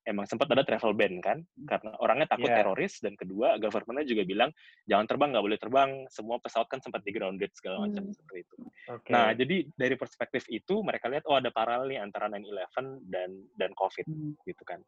[0.07, 2.63] emang sempat ada travel ban kan karena orangnya takut Iya.
[2.63, 4.49] teroris dan kedua governmentnya juga bilang
[4.87, 8.15] jangan terbang nggak boleh terbang semua pesawat kan sempat di grounded segala macam Hmm.
[8.15, 8.55] seperti itu.
[8.87, 9.11] Oke.
[9.11, 13.75] Nah, jadi dari perspektif itu mereka lihat oh ada paralel nih antara 9/11 dan dan
[13.75, 14.31] COVID mm.
[14.47, 14.79] gitu kan.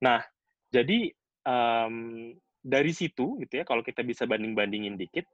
[0.00, 0.24] Nah,
[0.72, 1.12] jadi
[1.44, 1.94] em,
[2.64, 5.28] dari situ gitu ya kalau kita bisa banding-bandingin dikit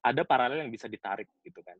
[0.00, 1.76] ada paralel yang bisa ditarik gitu kan.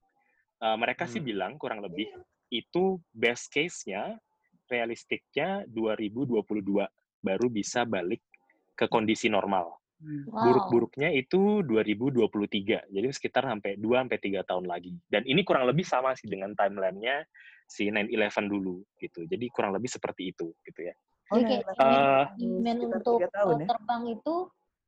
[0.65, 1.29] Eh, mereka sih Hmm.
[1.29, 2.09] bilang kurang lebih
[2.49, 4.17] itu best case-nya
[4.65, 6.89] realistiknya 2022
[7.21, 8.25] baru bisa balik
[8.73, 9.77] ke kondisi normal.
[10.01, 10.25] Mm.
[10.33, 10.41] Wow.
[10.41, 12.81] Buruk-buruknya itu 2023.
[12.89, 14.97] Jadi sekitar sampai 2 sampai 3 tahun lagi.
[15.05, 17.29] Dan ini kurang lebih sama sih dengan timeline-nya
[17.69, 19.29] si 9/11 dulu gitu.
[19.29, 20.95] Jadi kurang lebih seperti itu gitu ya.
[21.29, 23.69] Oh, nah, Eh, demand sekitar untuk tahun uh, ya?
[23.69, 24.35] terbang itu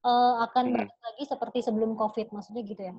[0.05, 0.77] uh, akan Hmm.
[0.81, 2.93] balik lagi seperti sebelum COVID, maksudnya gitu ya?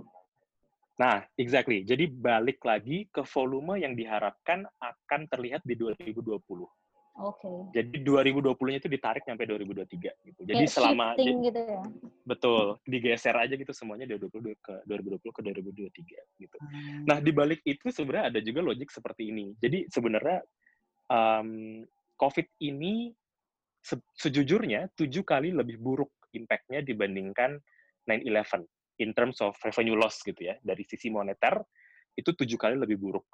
[0.98, 1.86] Nah, exactly.
[1.86, 6.42] Jadi balik lagi ke volume yang diharapkan akan terlihat di 2020.
[7.18, 7.50] Oke.
[7.74, 9.90] Jadi 2020-nya itu ditarik sampai 2023
[10.22, 10.42] gitu.
[10.46, 11.82] Jadi Kayak selama shifting gitu ya?
[12.28, 16.58] betul digeser aja gitu semuanya dari 2020 ke 2020 ke 2023 gitu.
[16.62, 16.70] Ah.
[17.10, 19.50] Nah, di balik itu sebenarnya ada juga logik seperti ini.
[19.58, 20.46] Jadi sebenarnya
[21.10, 21.82] um,
[22.22, 23.10] COVID ini
[23.82, 27.58] se- sejujurnya tujuh kali lebih buruk impact-nya dibandingkan
[28.06, 28.62] 9/11
[29.02, 30.56] in terms of revenue loss gitu ya.
[30.62, 31.62] Dari sisi moneter
[32.18, 33.28] itu tujuh kali lebih buruk.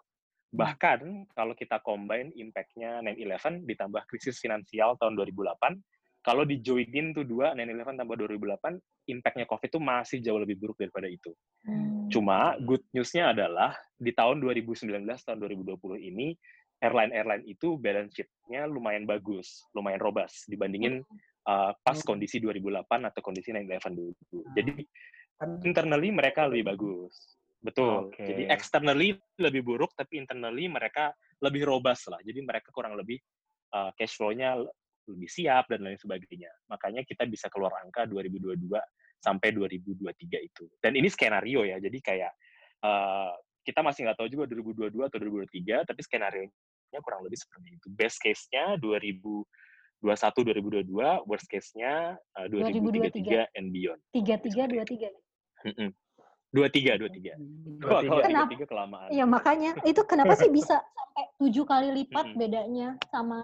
[0.54, 5.82] Bahkan kalau kita combine impact-nya 9/11 ditambah krisis finansial tahun 2008,
[6.24, 11.10] kalau dijoinin tuh dua 9/11 tambah 2008, impact-nya COVID itu masih jauh lebih buruk daripada
[11.10, 11.34] itu.
[11.66, 12.08] Hmm.
[12.08, 16.38] Cuma good news-nya adalah di tahun 2019 tahun 2020 ini
[16.84, 21.02] airline-airline itu balance sheet-nya lumayan bagus, lumayan robust dibandingin
[21.48, 22.06] uh, pas Oh.
[22.08, 24.44] kondisi 2008 atau kondisi 9/11 dulu.
[24.56, 24.84] Jadi
[25.66, 27.38] internally mereka lebih bagus.
[27.64, 28.12] Betul.
[28.12, 28.28] Oke.
[28.28, 32.20] Jadi externally lebih buruk tapi internally mereka lebih robust lah.
[32.20, 33.18] Jadi mereka kurang lebih
[33.72, 34.60] uh, cash flow-nya
[35.08, 36.52] lebih siap dan lain sebagainya.
[36.68, 38.60] Makanya kita bisa keluar angka 2022
[39.24, 40.68] sampai 2023 itu.
[40.80, 41.80] Dan ini skenario ya.
[41.80, 42.32] Jadi kayak
[42.84, 43.32] uh,
[43.64, 47.88] kita masih nggak tahu juga 2022 atau 2023, tapi skenario-nya kurang lebih seperti itu.
[47.96, 48.76] Best case-nya
[50.04, 54.00] 2021 2022, worst case-nya uh, 2033 and beyond.
[54.12, 55.10] Tiga tiga dua tiga.
[55.64, 55.90] Mm-mm.
[56.54, 57.34] Dua tiga, dua tiga.
[57.40, 57.80] Hmm.
[57.82, 59.10] Kalau tiga kelamaan.
[59.10, 62.38] Ya makanya itu kenapa sih bisa sampai tujuh kali lipat Mm-mm.
[62.38, 63.42] bedanya sama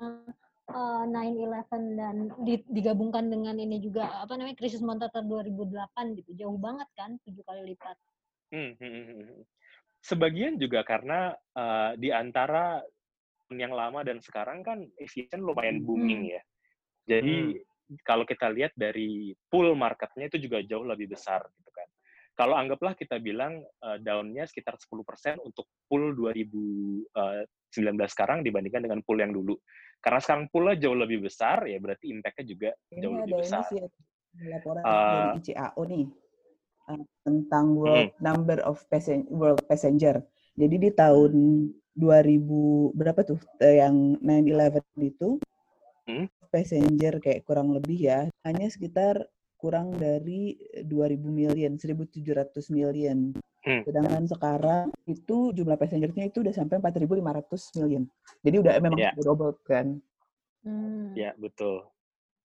[0.69, 6.59] uh, 9/11 dan di- digabungkan dengan ini juga apa namanya krisis moneter 2008 gitu jauh
[6.59, 7.95] banget kan tujuh kali lipat.
[8.51, 9.43] Hmm, hmm, hmm, hmm, hmm.
[9.99, 12.83] Sebagian juga karena uh, di antara
[13.49, 15.85] yang lama dan sekarang kan aviation lumayan Hmm.
[15.87, 16.41] booming ya.
[17.09, 17.57] Jadi
[18.05, 21.89] kalau kita lihat dari pool marketnya itu juga jauh lebih besar gitu kan.
[22.37, 27.09] Kalau anggaplah kita bilang uh, down-nya sekitar 10% untuk pool 2019
[28.07, 29.57] sekarang dibandingkan dengan pool yang dulu.
[29.99, 33.43] Karena sekarang pool-nya jauh lebih besar, ya berarti impact-nya juga jauh Ini lebih ada ini
[33.43, 33.63] besar.
[33.67, 33.79] sih
[34.47, 36.05] laporan Uh, dari ICAO nih
[36.87, 40.23] uh, tentang world number of passen world passenger.
[40.55, 41.33] Jadi di tahun
[41.99, 45.41] 2000 berapa tuh yang 9/11 itu
[46.09, 46.25] Hmm.
[46.49, 50.55] passenger kayak kurang lebih ya hanya sekitar kurang dari
[50.87, 53.35] 2000 million, 1700 million.
[53.59, 53.83] Hmm.
[53.83, 58.07] Sedangkan sekarang itu jumlah passengernya itu udah sampai 4500 million.
[58.39, 59.11] Jadi udah memang Ya.
[59.13, 59.99] udah double kan.
[60.63, 61.11] Hmm.
[61.11, 61.83] Ya, betul.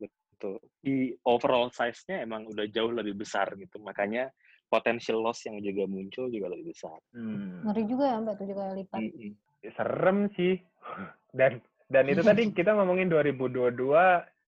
[0.03, 0.59] Betul.
[0.83, 3.79] Di overall size-nya emang udah jauh lebih besar gitu.
[3.79, 4.35] Makanya
[4.66, 6.98] potential loss yang juga muncul juga lebih besar.
[7.14, 7.62] Hmm.
[7.62, 9.00] Ngeri juga ya mbak tujuh kali lipat.
[9.00, 9.33] Mm-mm.
[9.70, 10.59] serem sih.
[11.38, 11.62] Dan
[11.94, 13.78] dan itu tadi kita ngomongin 2022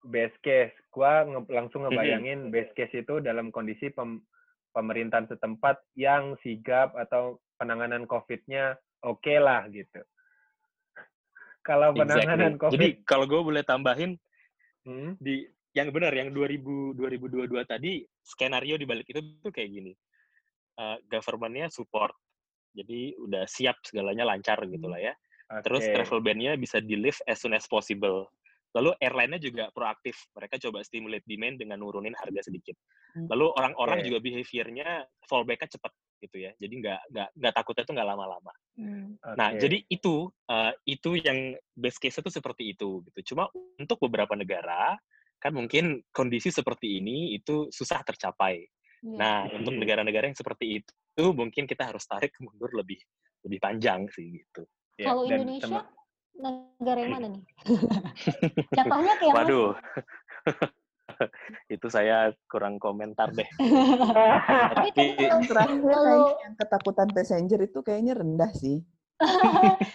[0.07, 0.71] best case.
[0.95, 4.23] Gua nge- langsung ngebayangin best case itu dalam kondisi pem-
[4.71, 9.99] pemerintahan setempat yang sigap atau penanganan COVID-nya oke lah gitu.
[11.69, 12.63] Kalau penanganan Exactly.
[12.63, 14.15] COVID, Jadi kalau gue boleh tambahin
[14.85, 15.17] Hmm?
[15.17, 19.97] di yang benar yang 2000 2022 tadi skenario di balik itu tuh kayak gini.
[20.77, 22.13] Eh, government-nya support.
[22.77, 25.17] Jadi udah siap segalanya lancar gitu lah ya.
[25.63, 28.33] Terus travel ban-nya bisa di-lift as soon as possible.
[28.75, 30.19] Lalu airline-nya juga proaktif.
[30.35, 32.75] Mereka coba stimulate demand dengan nurunin harga sedikit.
[33.15, 33.31] Hmm.
[33.31, 34.07] Lalu orang-orang Oke.
[34.11, 34.89] juga behavior-nya
[35.31, 35.93] fallback-nya cepat.
[36.25, 36.57] gitu ya.
[36.57, 38.53] Jadi nggak nggak nggak takutnya itu nggak lama-lama.
[38.81, 39.13] Hmm.
[39.37, 43.35] Nah, jadi itu eh, itu yang best case itu seperti itu gitu.
[43.35, 44.97] Cuma untuk beberapa negara
[45.37, 48.57] kan mungkin kondisi seperti ini itu susah tercapai.
[49.05, 49.17] Iya.
[49.21, 49.81] Nah, untuk Hmm.
[49.85, 52.97] negara-negara yang seperti itu mungkin kita harus tarik mundur lebih
[53.45, 54.65] lebih panjang sih gitu.
[54.95, 55.83] Ya, Kalau Indonesia,
[56.39, 57.43] negara yang mana nih?
[58.79, 59.11] Yang mana?
[59.35, 59.71] Waduh.
[61.75, 63.47] itu saya kurang komentar deh.
[64.75, 68.83] Tapi kalau- yang ketakutan passenger itu kayaknya rendah sih.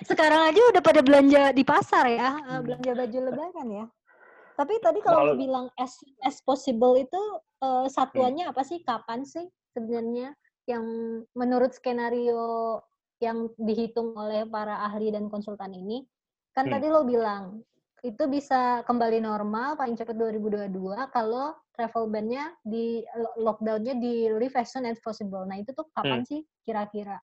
[0.08, 2.64] sekarang aja udah pada belanja di pasar ya, eh, Hmm.
[2.64, 3.86] belanja baju lebaran ya.
[4.56, 5.92] Tapi tadi kalau Kalau- lu bilang as
[6.24, 7.20] as possible itu
[7.60, 8.80] eh, satuannya apa sih?
[8.80, 9.44] Kapan sih
[9.76, 10.32] sebenarnya
[10.66, 10.88] yang
[11.36, 12.80] menurut skenario
[13.20, 16.08] yang dihitung oleh para ahli dan konsultan ini?
[16.56, 16.74] Kan Hmm.
[16.80, 17.62] tadi lo bilang
[18.00, 24.56] itu bisa kembali normal paling cepat 2022 kalau travel ban-nya di lo- lockdown-nya di lift
[24.56, 25.44] as soon as possible.
[25.44, 27.20] Nah, itu tuh kapan sih kira-kira?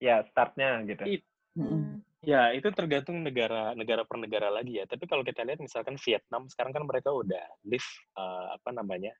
[0.00, 1.04] ya startnya gitu.
[1.04, 1.28] It-
[1.60, 1.68] Mm-mm.
[1.68, 1.94] Hmm.
[2.20, 4.84] Ya, itu tergantung negara negara per negara lagi ya.
[4.88, 9.12] Tapi kalau kita lihat misalkan Vietnam sekarang kan mereka udah lift eh, apa namanya?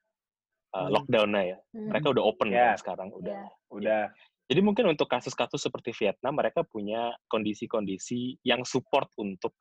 [0.72, 0.92] eh, Hmm.
[0.96, 1.58] lockdown-nya ya.
[1.76, 1.92] Hmm.
[1.92, 2.72] Mereka udah open Ya.
[2.72, 3.44] kan sekarang udah.
[3.44, 3.72] Iya.
[3.76, 4.02] Udah.
[4.50, 9.54] Jadi mungkin untuk kasus-kasus seperti Vietnam mereka punya kondisi-kondisi yang support untuk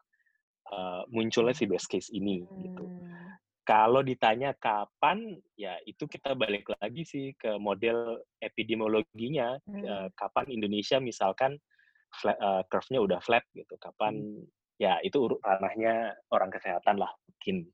[0.74, 2.90] eh, munculnya si best case ini gitu.
[2.90, 3.38] Hmm.
[3.70, 9.62] Kalau ditanya kapan, ya itu kita balik lagi sih ke model epidemiologinya.
[9.70, 9.86] Hmm.
[9.86, 11.62] Eh, kapan Indonesia misalkan
[12.10, 13.78] flat, eh, curve-nya udah flat gitu.
[13.78, 14.42] Kapan
[14.82, 17.70] ya itu ranahnya orang kesehatan lah mungkin.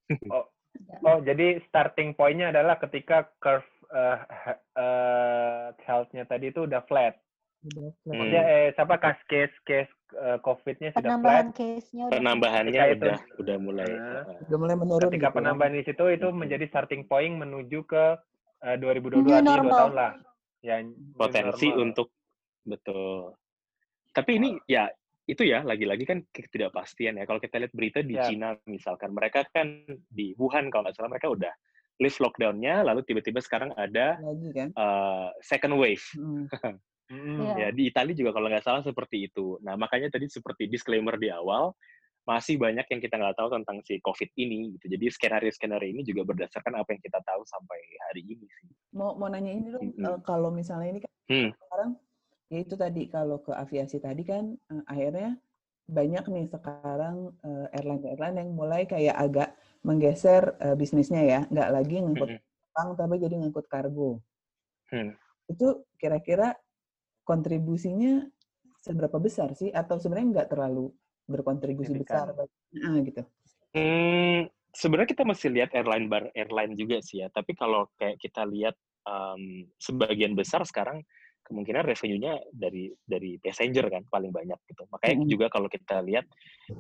[1.07, 3.63] Oh, jadi starting point-nya adalah ketika curve
[3.95, 7.15] eh, he- eh, health-nya tadi itu udah flat.
[7.63, 8.03] Udah flat.
[8.03, 8.11] Hmm.
[8.13, 11.07] Maksudnya eh siapa kas case case eh, COVID-nya sudah flat.
[11.07, 13.89] penambahan case-nya udah Penambahannya itu- udah udah mulai.
[13.89, 15.07] Eh, Udah mulai menurun.
[15.07, 15.37] Ketika gitu ya.
[15.39, 16.37] penambahan di situ itu Hmm.
[16.37, 18.05] menjadi starting point menuju ke
[18.61, 19.77] eh, 2022 New artinya dua normal.
[19.79, 20.11] tahun lah.
[20.59, 20.75] Ya,
[21.13, 21.83] potensi normal.
[21.85, 22.07] untuk
[22.63, 23.37] betul.
[24.09, 24.89] Tapi ini ya
[25.25, 27.25] itu ya lagi-lagi kan ketidakpastian ya.
[27.25, 28.25] Kalau kita lihat berita di Ya.
[28.25, 29.67] Cina misalkan, mereka kan
[30.07, 31.53] di Wuhan kalau nggak salah mereka udah
[31.95, 34.69] lift lockdown-nya, lalu tiba-tiba sekarang ada Lagi kan.
[34.75, 36.03] uh, second wave.
[36.15, 36.45] Hmm.
[37.05, 37.37] Mm-mm.
[37.37, 37.53] Iya.
[37.53, 39.61] Ya di Italia juga kalau nggak salah seperti itu.
[39.61, 41.77] Nah makanya tadi seperti disclaimer di awal,
[42.25, 44.73] masih banyak yang kita nggak tahu tentang si COVID ini.
[44.73, 44.97] Gitu.
[44.97, 47.77] Jadi skenario-skenario ini juga berdasarkan apa yang kita tahu sampai
[48.09, 48.73] hari ini sih.
[48.97, 50.01] Mau mau nanya ini dong, Mm-mm.
[50.01, 51.49] eh, kalau misalnya ini kan Hmm.
[51.53, 51.91] sekarang
[52.49, 55.37] ya itu tadi kalau ke aviasi tadi kan eh, akhirnya
[55.85, 59.53] banyak nih sekarang eh, airline-airline yang mulai kayak agak
[59.85, 62.41] menggeser eh, bisnisnya ya, nggak lagi ngangkut Mm-mm.
[62.41, 64.19] penumpang tapi jadi ngangkut kargo.
[64.89, 65.13] Hmm.
[65.45, 66.57] Itu kira-kira
[67.21, 68.25] kontribusinya
[68.81, 69.69] seberapa besar sih?
[69.69, 70.89] Atau sebenarnya nggak terlalu
[71.29, 72.33] berkontribusi besar?
[72.33, 72.85] Signifikan.
[72.85, 73.21] Ah, gitu.
[73.77, 74.39] Hmm,
[74.73, 77.29] sebenarnya kita mesti lihat airline bar airline juga sih ya.
[77.29, 78.73] Tapi kalau kayak kita lihat
[79.05, 81.05] em, sebagian besar sekarang
[81.45, 84.89] kemungkinan revenue-nya dari dari passenger kan paling banyak gitu.
[84.89, 85.29] Makanya Mm-mm.
[85.29, 86.25] juga kalau kita lihat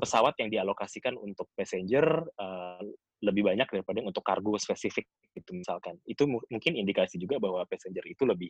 [0.01, 2.83] pesawat yang dialokasikan untuk passenger eh,
[3.21, 5.05] lebih banyak daripada yang untuk kargo spesifik
[5.37, 6.01] gitu misalkan.
[6.03, 8.49] Itu mu- mungkin indikasi juga bahwa passenger itu lebih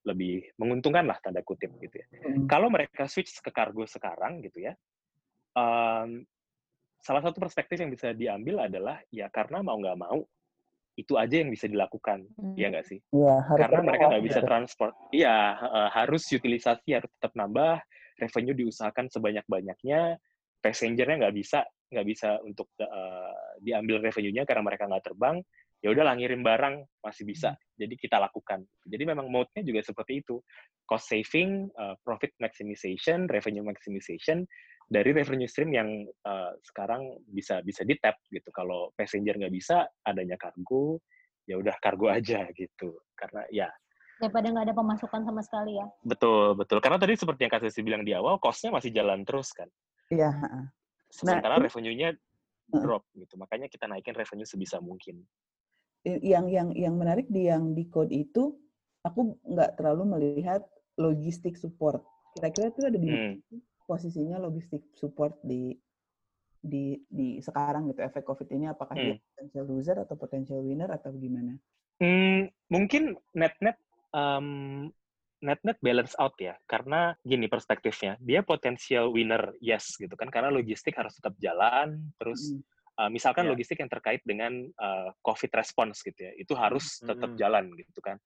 [0.00, 2.48] lebih menguntungkan lah tanda kutip gitu ya Mm.
[2.48, 4.72] kalau mereka switch ke kargo sekarang gitu ya,
[5.56, 6.24] em,
[7.00, 10.24] salah satu perspektif yang bisa diambil adalah ya karena mau nggak mau
[10.98, 12.54] itu aja yang bisa dilakukan, Hmm.
[12.58, 12.98] ya nggak sih?
[13.14, 17.80] Iya, harus Karena mereka nggak bisa transport, iya eh, harus utilisasi harus tetap nambah,
[18.20, 20.18] revenue diusahakan sebanyak-banyaknya,
[20.60, 25.42] passengernya nggak bisa nggak bisa untuk eh, diambil revenue-nya karena mereka nggak terbang,
[25.82, 28.62] ya udahlah ngirim barang masih bisa, jadi kita lakukan.
[28.86, 30.38] Jadi memang mode-nya juga seperti itu,
[30.86, 34.46] cost saving, eh, profit maximization, revenue maximization
[34.90, 38.50] dari revenue stream yang eh, sekarang bisa bisa di tap gitu.
[38.50, 40.98] Kalau passenger nggak bisa, adanya kargo,
[41.46, 42.98] ya udah kargo aja gitu.
[43.14, 43.70] Karena ya
[44.20, 45.86] daripada nggak ada pemasukan sama sekali ya.
[46.04, 46.76] betul betul.
[46.84, 49.64] Karena tadi seperti yang Kak Sesi bilang di awal, cost-nya masih jalan terus kan.
[50.12, 50.64] Iya, heeh.
[51.08, 52.08] Sementara ini- revenue-nya
[52.68, 53.34] drop gitu.
[53.40, 55.22] Makanya kita naikin revenue sebisa mungkin.
[56.04, 58.56] yang yang yang menarik di yang di code itu
[59.04, 60.64] aku nggak terlalu melihat
[60.96, 62.00] logistik support.
[62.32, 63.60] Kira-kira itu ada di mana Hmm.
[63.90, 65.74] Posisinya logistik support di
[66.62, 69.26] di di sekarang gitu efek covid ini apakah dia Hmm.
[69.34, 71.58] potential loser atau potential winner atau gimana?
[71.98, 73.74] Hmm, mungkin net-net
[74.14, 74.86] um,
[75.40, 76.54] net-net balance out ya.
[76.68, 80.28] Karena gini perspektifnya, dia potensial winner yes gitu kan.
[80.28, 82.60] Karena logistik harus tetap jalan, terus Mm.
[83.00, 83.50] uh, misalkan Ya.
[83.50, 87.40] logistik yang terkait dengan uh, COVID response gitu ya, itu harus tetap Mm-mm.
[87.40, 88.20] jalan gitu kan.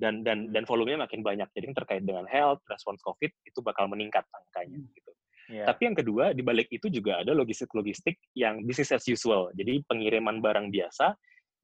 [0.00, 1.48] Dan dan dan volumenya makin banyak.
[1.52, 5.12] Jadi yang terkait dengan health, response COVID itu bakal meningkat angkanya gitu.
[5.52, 5.68] Iya.
[5.68, 9.52] Tapi yang kedua, di balik itu juga ada logistik-logistik yang business as usual.
[9.52, 11.12] Jadi pengiriman barang biasa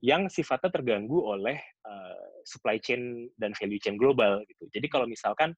[0.05, 4.71] yang sifatnya terganggu oleh uh, supply chain dan value chain global gitu.
[4.71, 5.57] Jadi kalau misalkan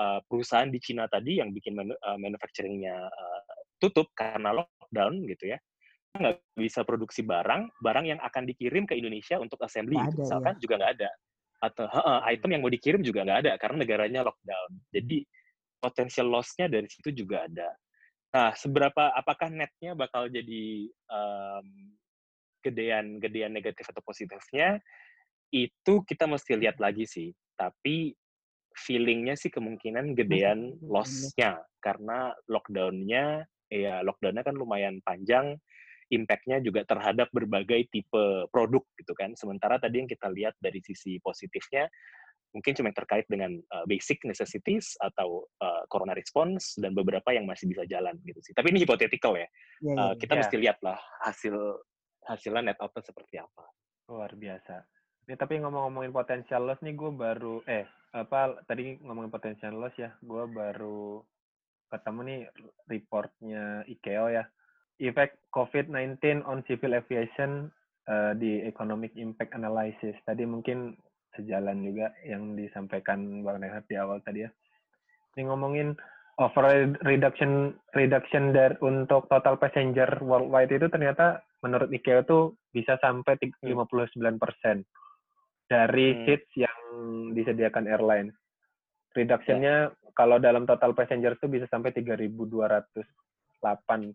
[0.00, 3.40] uh, perusahaan di Cina tadi yang bikin manu, uh, manufacturingnya uh,
[3.78, 5.58] tutup karena lockdown gitu ya,
[6.16, 10.54] nggak bisa produksi barang, barang yang akan dikirim ke Indonesia untuk assembly gitu, ada, misalkan
[10.58, 11.10] juga nggak ada.
[11.62, 14.70] Atau uh, item yang mau dikirim juga nggak ada karena negaranya lockdown.
[14.92, 15.24] Jadi
[15.80, 17.70] potensial loss-nya dari situ juga ada.
[18.36, 21.96] Nah, seberapa apakah netnya bakal jadi um,
[22.60, 24.82] gedean gedean negatif atau positifnya
[25.54, 27.32] itu kita mesti lihat lagi sih.
[27.56, 28.12] Tapi
[28.76, 35.56] feelingnya sih kemungkinan gedean loss-nya karena lockdown-nya ya lockdown-nya kan lumayan panjang
[36.10, 39.34] impact-nya juga terhadap berbagai tipe produk gitu kan.
[39.34, 41.90] Sementara tadi yang kita lihat dari sisi positifnya
[42.54, 47.68] mungkin cuma terkait dengan uh, basic necessities atau uh, corona response dan beberapa yang masih
[47.68, 48.56] bisa jalan gitu sih.
[48.56, 49.44] Tapi ini hypothetical ya.
[49.44, 50.20] Ya, ya, Uh, ya.
[50.24, 50.38] kita Ya.
[50.40, 51.54] mesti lihat lah hasil
[52.24, 53.64] hasilnya net output seperti apa.
[54.08, 54.88] Luar biasa.
[55.26, 60.14] Ini tapi ngomong-ngomongin potensial loss nih gue baru eh apa tadi ngomongin potensial loss ya,
[60.24, 61.20] gue baru
[61.92, 62.40] ketemu nih
[62.88, 64.48] reportnya IKEO ya.
[64.98, 67.68] Effect COVID-19 on civil aviation
[68.08, 70.16] eh, di economic impact analysis.
[70.24, 70.96] Tadi mungkin
[71.36, 74.50] sejalan juga yang disampaikan Bang Rehat di awal tadi ya.
[75.36, 75.92] Ini ngomongin
[76.40, 83.36] overall reduction reduction dari untuk total passenger worldwide itu ternyata menurut IKEA itu bisa sampai
[83.40, 84.84] tig- 59%
[85.66, 86.24] dari Hmm.
[86.24, 86.78] seats yang
[87.36, 88.30] disediakan airline.
[89.16, 94.12] Reductionnya kalau dalam total passenger itu bisa sampai 3.208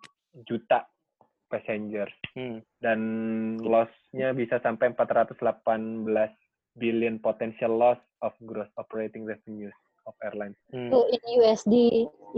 [0.48, 0.88] juta
[1.52, 2.64] passenger Hmm.
[2.80, 3.00] dan
[3.60, 6.32] loss-nya bisa sampai 418
[6.80, 9.76] billion potential loss of gross operating revenues
[10.08, 10.56] of airlines.
[10.72, 10.88] Hmm.
[10.88, 11.76] Tuh in USD,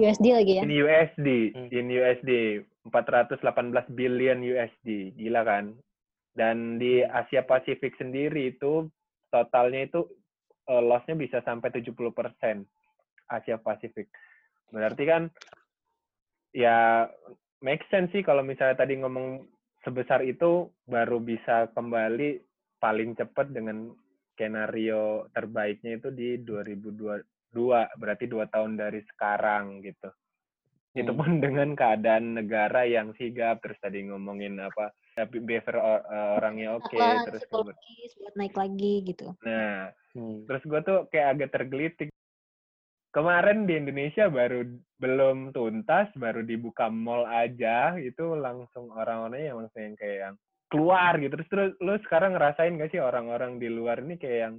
[0.01, 0.61] USD lagi ya.
[0.65, 1.69] In USD, Hmm.
[1.69, 2.31] in USD
[2.89, 5.77] 418 billion USD, gila kan?
[6.33, 8.89] Dan di Asia Pasifik sendiri itu
[9.29, 10.09] totalnya itu
[10.63, 12.65] eh, loss-nya bisa sampai 70%
[13.29, 14.09] Asia Pasifik.
[14.73, 15.29] Berarti kan
[16.55, 17.05] ya
[17.63, 19.47] make sense sih kalau misalnya tadi ngomong
[19.81, 22.43] sebesar itu baru bisa kembali
[22.77, 23.95] paling cepat dengan
[24.35, 27.23] skenario terbaiknya itu di 2022
[27.95, 30.11] berarti dua tahun dari sekarang gitu
[30.93, 31.19] itu Hmm.
[31.19, 36.67] pun dengan keadaan negara yang sigap terus tadi ngomongin apa tapi behavior or- eh, orangnya
[36.77, 39.33] oke Apa terus buat naik lagi gitu.
[39.41, 40.45] nah Hmm.
[40.45, 42.09] terus gue tuh kayak agak tergelitik
[43.13, 44.65] kemarin di Indonesia baru
[44.97, 50.35] belum tuntas baru dibuka mall aja itu langsung orang-orangnya yang langsung yang kayak yang
[50.73, 51.37] keluar gitu.
[51.37, 54.55] Terus terus lu sekarang ngerasain gak sih orang-orang di luar ini kayak yang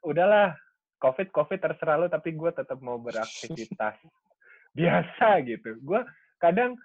[0.00, 0.56] udahlah
[0.98, 4.00] covid covid terserah lu tapi gue tetap mau beraktivitas
[4.78, 5.76] biasa gitu.
[5.84, 6.00] Gue
[6.40, 6.80] kadang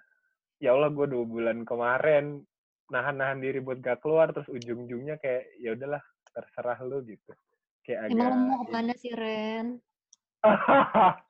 [0.60, 2.44] ya Allah gue dua bulan kemarin
[2.92, 6.04] nahan-nahan diri buat gak keluar terus ujung-ujungnya kayak ya udahlah
[6.36, 7.32] terserah lu gitu.
[7.80, 9.80] Kayak agak Emang lo mau ke mana sih Ren?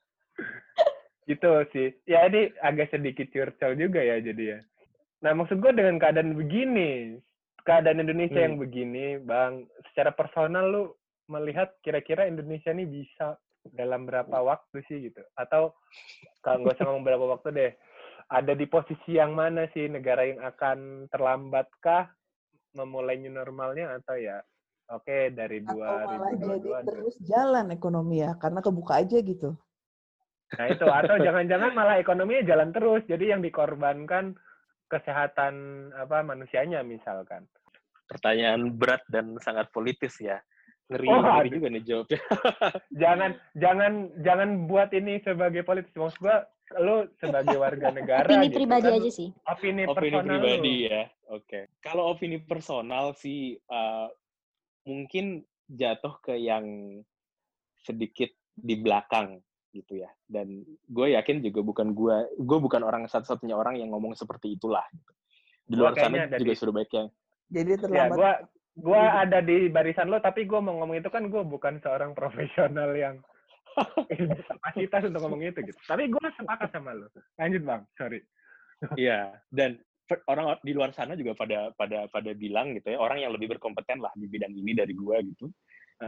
[1.30, 1.88] gitu sih.
[2.04, 4.58] Ya ini agak sedikit curcol juga ya jadi ya.
[5.24, 7.16] Nah maksud gue dengan keadaan begini,
[7.64, 8.46] keadaan Indonesia Hmm.
[8.52, 10.82] yang begini, Bang, secara personal lu
[11.32, 13.40] melihat kira-kira Indonesia ini bisa
[13.72, 15.24] dalam berapa waktu sih gitu?
[15.40, 15.72] Atau
[16.44, 17.72] kalau nggak usah ngomong berapa waktu deh,
[18.28, 22.12] ada di posisi yang mana sih negara yang akan terlambatkah
[22.76, 24.44] memulai new normalnya atau ya
[24.90, 29.56] oke dari Atau malah jadi 2022 terus jalan ekonomi ya, karena kebuka aja gitu.
[30.54, 33.02] Nah itu atau jangan-jangan malah ekonominya jalan terus.
[33.08, 34.36] Jadi yang dikorbankan
[34.86, 35.54] kesehatan
[35.96, 37.48] apa manusianya misalkan.
[38.06, 40.38] Pertanyaan berat dan sangat politis ya.
[40.92, 42.20] Ngeri, Oh, ngeri juga nih jawabnya.
[43.02, 45.96] Jangan jangan jangan buat ini sebagai politis.
[45.96, 46.44] Maksud gua
[46.76, 49.28] lu sebagai warga negara Opini gitu pribadi kan, aja sih.
[49.48, 50.88] Opini, opini personal pribadi lu.
[50.92, 51.02] ya.
[51.32, 51.60] Oke.
[51.80, 54.12] Kalau opini personal sih uh,
[54.84, 56.64] mungkin jatuh ke yang
[57.84, 59.40] sedikit di belakang
[59.74, 60.10] gitu ya.
[60.24, 64.84] Dan gue yakin juga bukan gue, gue bukan orang satu-satunya orang yang ngomong seperti itulah.
[64.92, 65.12] Gitu.
[65.64, 67.08] Di luar sana juga di- sudah banyak yang
[67.44, 68.16] Jadi Ya, terlambat.
[68.16, 68.32] gua
[68.74, 72.90] gua ada di barisan lo tapi gua mau ngomong itu kan gua bukan seorang profesional
[72.96, 73.20] yang
[74.48, 75.78] kapasitas untuk ngomong itu gitu.
[75.86, 77.08] Tapi gua sepakat sama lo.
[77.40, 77.82] Lanjut, Bang.
[77.96, 78.20] Sorry.
[78.98, 79.80] Iya, dan
[80.28, 84.04] orang di luar sana juga pada pada pada bilang gitu ya, orang yang lebih berkompeten
[84.04, 85.48] lah di bidang ini dari gua gitu.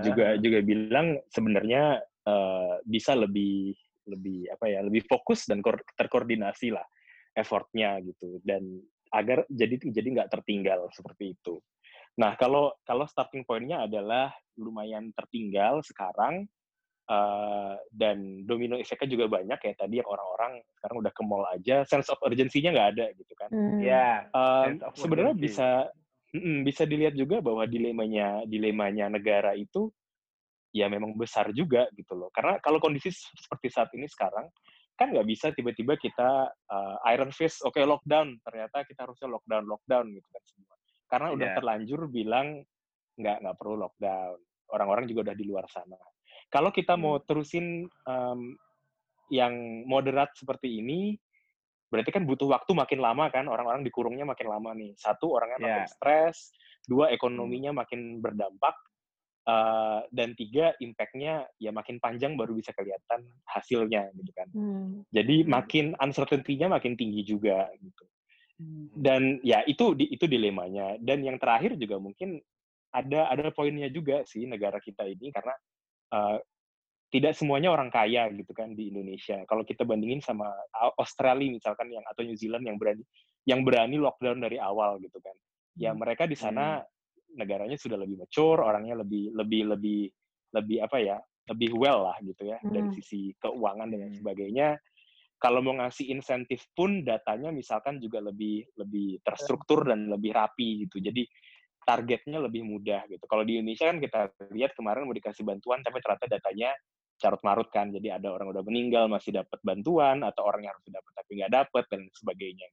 [0.03, 3.73] Juga juga bilang sebenarnya eh, bisa lebih
[4.07, 5.65] lebih apa ya, lebih fokus dan
[5.97, 6.85] terkoordinasi lah
[7.37, 8.81] effortnya gitu dan
[9.13, 11.61] agar jadi jadi nggak tertinggal seperti itu.
[12.17, 16.49] Nah, kalau kalau starting point-nya adalah lumayan tertinggal sekarang
[17.07, 21.77] eh, dan domino efeknya juga banyak ya tadi yang orang-orang sekarang udah ke mall aja
[21.87, 23.51] sense of urgency-nya nggak ada gitu kan.
[23.51, 23.79] Hmm.
[23.83, 24.27] Ya.
[24.35, 25.69] Um, Sense of sebenarnya bisa
[26.35, 29.91] mm, bisa dilihat juga bahwa dilemanya dilemanya negara itu
[30.77, 32.29] ya memang besar juga gitu loh.
[32.29, 34.45] Karena kalau kondisi seperti saat ini sekarang,
[34.97, 39.65] kan nggak bisa tiba-tiba kita uh, iron fist, oke okay, lockdown, ternyata kita harusnya lockdown,
[39.65, 40.75] lockdown gitu kan semua.
[41.07, 41.57] Karena udah yeah.
[41.57, 42.47] terlanjur bilang
[43.17, 44.37] nggak nggak perlu lockdown.
[44.67, 45.97] Orang-orang juga udah di luar sana.
[46.51, 47.25] Kalau kita mau hmm.
[47.27, 47.67] terusin
[48.07, 48.55] um,
[49.33, 51.19] yang moderat seperti ini,
[51.91, 54.95] berarti kan butuh waktu makin lama kan orang-orang dikurungnya makin lama nih.
[54.95, 55.67] Satu orangnya yeah.
[55.67, 56.55] makin stres,
[56.87, 57.79] dua ekonominya hmm.
[57.83, 58.75] makin berdampak,
[59.47, 64.49] uh, dan tiga impact-nya ya makin panjang baru bisa kelihatan hasilnya gitu kan.
[64.53, 65.07] Hmm.
[65.15, 68.05] Jadi makin uncertainty-nya makin tinggi juga gitu.
[68.61, 68.87] Hmm.
[68.93, 70.99] Dan ya itu itu dilemanya.
[71.01, 72.43] Dan yang terakhir juga mungkin
[72.95, 75.53] ada ada poinnya juga sih negara kita ini karena
[76.13, 76.39] uh,
[77.11, 79.41] tidak semuanya orang kaya gitu kan di Indonesia.
[79.47, 80.51] Kalau kita bandingin sama
[80.99, 83.03] Australia misalkan yang atau New Zealand yang berani
[83.47, 85.33] yang berani lockdown dari awal gitu kan.
[85.79, 86.03] Ya hmm.
[86.03, 86.95] mereka di sana hmm
[87.37, 90.03] negaranya sudah lebih mature, orangnya lebih lebih lebih
[90.57, 91.17] lebih apa ya,
[91.53, 92.73] lebih well lah gitu ya hmm.
[92.73, 94.19] dari sisi keuangan dan hmm.
[94.19, 94.69] sebagainya.
[95.37, 100.97] Kalau mau ngasih insentif pun datanya misalkan juga lebih lebih terstruktur dan lebih rapi gitu.
[100.97, 101.29] Jadi
[101.87, 103.23] targetnya lebih mudah gitu.
[103.31, 106.71] Kalau di Indonesia kan kita lihat kemarin mau dikasih bantuan tapi ternyata datanya
[107.17, 107.95] carut marut kan.
[107.95, 111.53] Jadi ada orang udah meninggal masih dapat bantuan atau orang yang harus dapat tapi nggak
[111.55, 112.67] dapat dan sebagainya.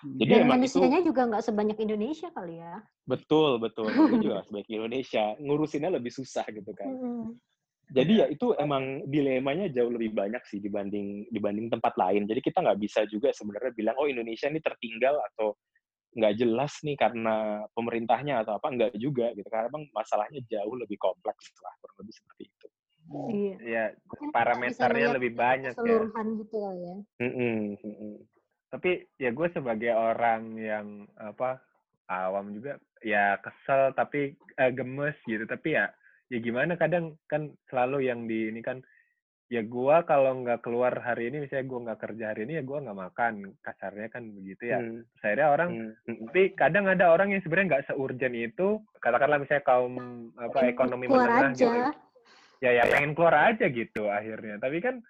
[0.00, 0.16] Hmm.
[0.16, 2.74] Jadi Dan manusianya itu, juga nggak sebanyak Indonesia kali ya.
[3.04, 3.90] Betul, betul.
[3.90, 5.24] itu juga sebanyak Indonesia.
[5.42, 6.88] Ngurusinnya lebih susah gitu kan.
[6.88, 7.26] Hmm.
[7.90, 12.22] Jadi ya itu emang dilemanya jauh lebih banyak sih dibanding dibanding tempat lain.
[12.22, 15.58] Jadi kita nggak bisa juga sebenarnya bilang oh Indonesia ini tertinggal atau
[16.10, 20.98] nggak jelas nih karena pemerintahnya atau apa nggak juga gitu karena emang masalahnya jauh lebih
[20.98, 22.66] kompleks lah kurang lebih seperti itu.
[23.10, 23.84] Iya, ya,
[24.30, 25.78] parameternya lebih banyak ya.
[25.82, 26.94] Keseluruhan gitu ya.
[27.18, 28.22] Mm -mm
[28.70, 30.86] tapi ya gue sebagai orang yang
[31.18, 31.58] apa
[32.06, 35.90] awam juga ya kesel tapi uh, gemes gitu tapi ya
[36.30, 38.78] ya gimana kadang kan selalu yang di ini kan
[39.50, 42.78] ya gue kalau nggak keluar hari ini misalnya gue nggak kerja hari ini ya gue
[42.86, 43.32] nggak makan
[43.66, 45.02] kasarnya kan begitu ya hmm.
[45.18, 45.70] saya orang
[46.06, 46.30] hmm.
[46.30, 49.94] tapi kadang ada orang yang sebenarnya nggak seurgen itu katakanlah misalnya kaum
[50.38, 51.66] apa ekonomi keluar menengah gitu.
[51.66, 51.74] aja.
[51.74, 51.92] gitu
[52.62, 55.02] ya ya pengen keluar aja gitu akhirnya tapi kan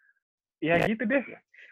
[0.65, 1.21] ya gitu deh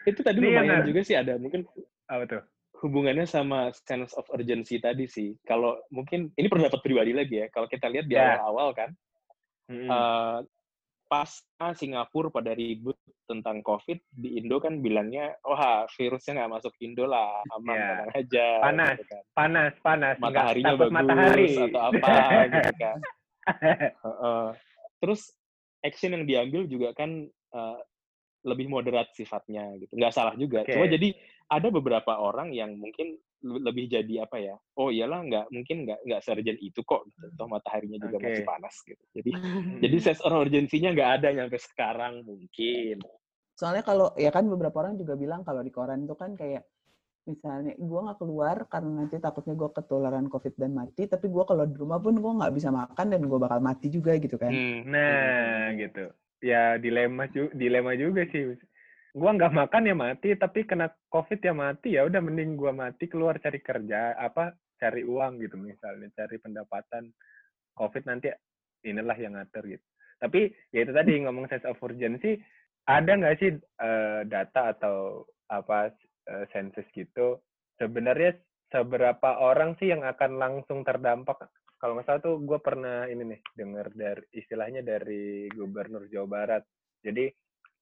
[0.09, 1.69] itu tadi Ini lumayan juga sih ada mungkin
[2.09, 2.43] apa tuh?
[2.79, 5.35] Hubungannya sama sense of urgency tadi sih.
[5.43, 7.47] Kalau mungkin ini pendapat pribadi lagi ya.
[7.51, 8.39] Kalau kita lihat di yeah.
[8.39, 8.91] awal-awal kan,
[9.67, 9.89] hmm.
[9.91, 10.39] uh,
[11.09, 11.29] pas
[11.73, 12.95] Singapura pada ribut
[13.25, 18.19] tentang COVID di Indo kan bilangnya, wah virusnya nggak masuk Indo lah, aman yeah.
[18.21, 18.47] aja.
[18.61, 19.23] Panas, gitu kan.
[19.33, 20.17] panas, panas.
[20.21, 21.49] Mataharinya bagus matahari.
[21.57, 22.15] atau apa
[22.53, 22.99] gitu kan.
[24.05, 24.45] Uh, uh.
[25.01, 25.21] Terus
[25.81, 27.25] action yang diambil juga kan
[27.57, 27.79] uh,
[28.45, 29.93] lebih moderat sifatnya gitu.
[29.97, 30.63] Nggak salah juga.
[30.65, 30.77] Okay.
[30.77, 31.17] Cuma jadi
[31.49, 34.55] ada beberapa orang yang mungkin lebih jadi apa ya?
[34.79, 37.07] Oh iyalah nggak mungkin nggak nggak serjen itu kok.
[37.11, 37.27] Gitu.
[37.39, 38.27] Toh mataharinya juga okay.
[38.31, 39.05] masih panas gitu.
[39.15, 39.31] Jadi
[39.87, 42.97] jadi sense urgensinya nggak ada sampai sekarang mungkin.
[43.59, 46.63] Soalnya kalau ya kan beberapa orang juga bilang kalau di koran itu kan kayak
[47.29, 51.69] misalnya gue nggak keluar karena nanti takutnya gue ketularan covid dan mati tapi gue kalau
[51.69, 54.89] di rumah pun gue nggak bisa makan dan gue bakal mati juga gitu kan hmm,
[54.89, 56.09] nah gitu
[56.41, 58.57] ya dilema juga dilema juga sih
[59.17, 63.09] gua nggak makan ya mati tapi kena covid ya mati ya udah mending gua mati
[63.09, 67.11] keluar cari kerja apa cari uang gitu misalnya cari pendapatan
[67.79, 68.29] covid nanti
[68.87, 69.85] inilah yang ngatur gitu.
[70.19, 72.43] Tapi ya itu tadi ngomong sense of urgency
[72.91, 75.95] ada nggak sih uh, data atau apa
[76.31, 77.39] uh, sensus gitu?
[77.79, 78.35] Sebenarnya
[78.75, 81.47] seberapa orang sih yang akan langsung terdampak?
[81.79, 86.63] Kalau nggak salah tuh gue pernah ini nih dengar dari istilahnya dari gubernur Jawa Barat.
[86.99, 87.31] Jadi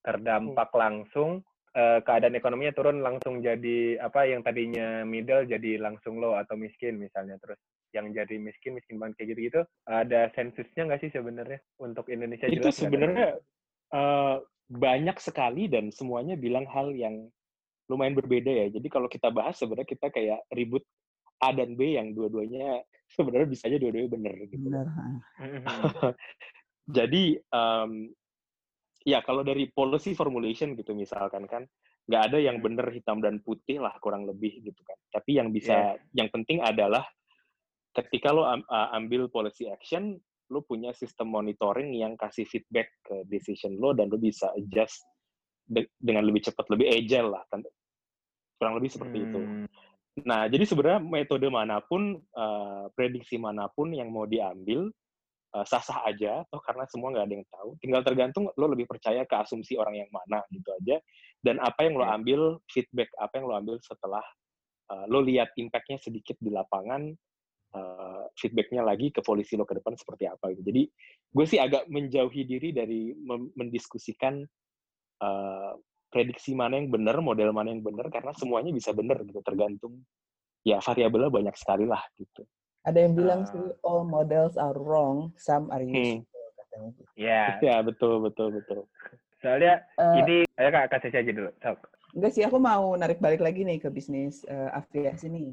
[0.06, 0.78] terdampak hmm.
[0.78, 1.30] langsung
[1.74, 7.02] uh, keadaan ekonominya turun langsung jadi apa yang tadinya middle jadi langsung low atau miskin
[7.02, 7.58] misalnya terus
[7.90, 12.46] yang jadi miskin miskin banget kayak gitu gitu ada sensusnya nggak sih sebenarnya untuk Indonesia
[12.46, 13.34] itu sebenarnya
[13.90, 14.38] uh,
[14.70, 17.26] banyak sekali dan semuanya bilang hal yang
[17.90, 20.86] lumayan berbeda ya jadi kalau kita bahas sebenarnya kita kayak ribut
[21.40, 22.80] A dan B yang dua-duanya
[23.16, 24.54] sebenarnya bisa aja dua-duanya benar gitu.
[24.56, 24.86] Benar.
[26.96, 28.10] Jadi um,
[29.06, 31.62] ya kalau dari policy formulation gitu misalkan kan
[32.10, 32.66] nggak ada yang hmm.
[32.66, 34.98] benar hitam dan putih lah kurang lebih gitu kan.
[35.14, 36.26] Tapi yang bisa yeah.
[36.26, 37.06] yang penting adalah
[37.94, 38.44] ketika lo
[38.98, 40.18] ambil policy action,
[40.50, 45.06] lo punya sistem monitoring yang kasih feedback ke decision lo dan lo bisa adjust
[45.66, 47.62] de dengan lebih cepat, lebih agile lah kan.
[48.58, 49.26] Kurang lebih seperti hmm.
[49.26, 49.40] itu.
[50.24, 54.88] Nah, jadi sebenarnya metode mana pun, uh, prediksi mana pun yang mau diambil,
[55.64, 57.70] sah-sah aja, toh karena semua nggak ada yang tahu.
[57.80, 61.00] Tinggal tergantung lo lebih percaya ke asumsi orang yang mana, gitu aja.
[61.40, 64.24] Dan apa yang lo ambil, feedback apa yang lo ambil setelah
[64.90, 67.14] uh, lo lihat impact-nya sedikit di lapangan,
[67.78, 70.66] uh, feedbacknya lagi ke polisi lo ke depan seperti apa gitu.
[70.66, 70.82] Jadi
[71.30, 73.14] gue sih agak menjauhi diri dari
[73.54, 74.42] mendiskusikan
[75.22, 75.72] uh,
[76.10, 80.00] prediksi mana yang benar, model mana yang benar karena semuanya bisa benar gitu tergantung
[80.66, 82.42] ya variabelnya banyak sekali lah gitu.
[82.86, 86.22] Ada yang bilang uh, sih all models are wrong, some are hmm.
[86.22, 86.56] useful hmm.
[86.62, 86.90] katanya.
[87.18, 87.42] Iya.
[87.58, 87.80] Yeah.
[87.82, 88.86] betul betul betul.
[89.42, 91.50] Soalnya uh, ini ayo Kak kasih aja dulu.
[91.58, 91.78] Sok.
[92.16, 95.52] Enggak sih, aku mau narik balik lagi nih ke bisnis uh, aviasi nih.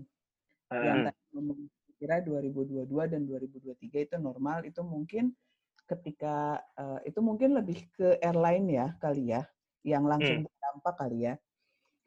[0.71, 1.59] Uh, yang tadi ngomong
[1.99, 5.35] kira 2022 dan 2023 itu normal, itu mungkin
[5.83, 9.43] ketika uh, itu mungkin lebih ke airline ya kali ya,
[9.83, 10.47] yang langsung hmm.
[10.47, 11.33] berdampak kali ya.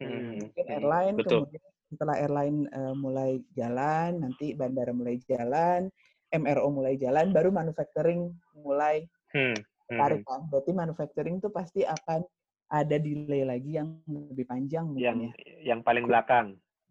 [0.01, 0.41] Hmm.
[0.41, 1.45] Mungkin airline, Betul.
[1.45, 5.87] kemudian setelah airline uh, mulai jalan, nanti bandara mulai jalan,
[6.35, 9.57] MRO mulai jalan, baru manufacturing mulai hmm.
[9.91, 10.47] tarik kan.
[10.51, 12.27] Berarti manufacturing itu pasti akan
[12.67, 15.33] ada delay lagi yang lebih panjang mungkin yang, ya.
[15.75, 16.47] Yang paling belakang.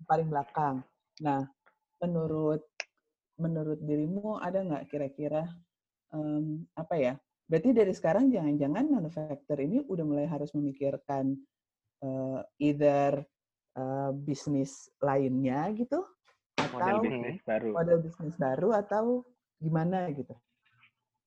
[0.08, 0.76] Paling belakang.
[1.20, 1.44] Nah,
[2.00, 2.64] menurut
[3.36, 5.44] menurut dirimu ada nggak kira-kira
[6.16, 7.14] um, apa ya?
[7.46, 11.36] Berarti dari sekarang jangan-jangan manufaktur ini udah mulai harus memikirkan
[12.02, 13.22] uh, either
[13.76, 16.04] uh, bisnis lainnya gitu
[16.56, 17.70] atau model bisnis baru.
[17.72, 19.04] Model bisnis baru atau
[19.60, 20.36] gimana gitu.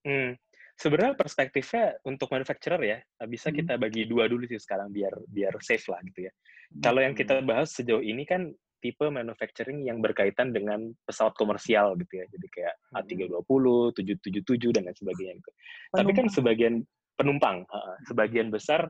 [0.04, 0.36] Hmm
[0.78, 3.56] sebenarnya perspektifnya untuk manufacturer ya bisa hmm.
[3.60, 6.32] kita bagi dua dulu sih sekarang biar biar safe lah gitu ya.
[6.32, 6.82] Hmm.
[6.86, 12.22] Kalau yang kita bahas sejauh ini kan tipe manufacturing yang berkaitan dengan pesawat komersial gitu
[12.22, 12.24] ya.
[12.30, 13.66] Jadi kayak A320,
[13.98, 15.50] 777 dan lain sebagainya gitu.
[15.50, 15.98] Penumpang.
[15.98, 16.74] Tapi kan sebagian
[17.18, 18.86] penumpang, uh, sebagian besar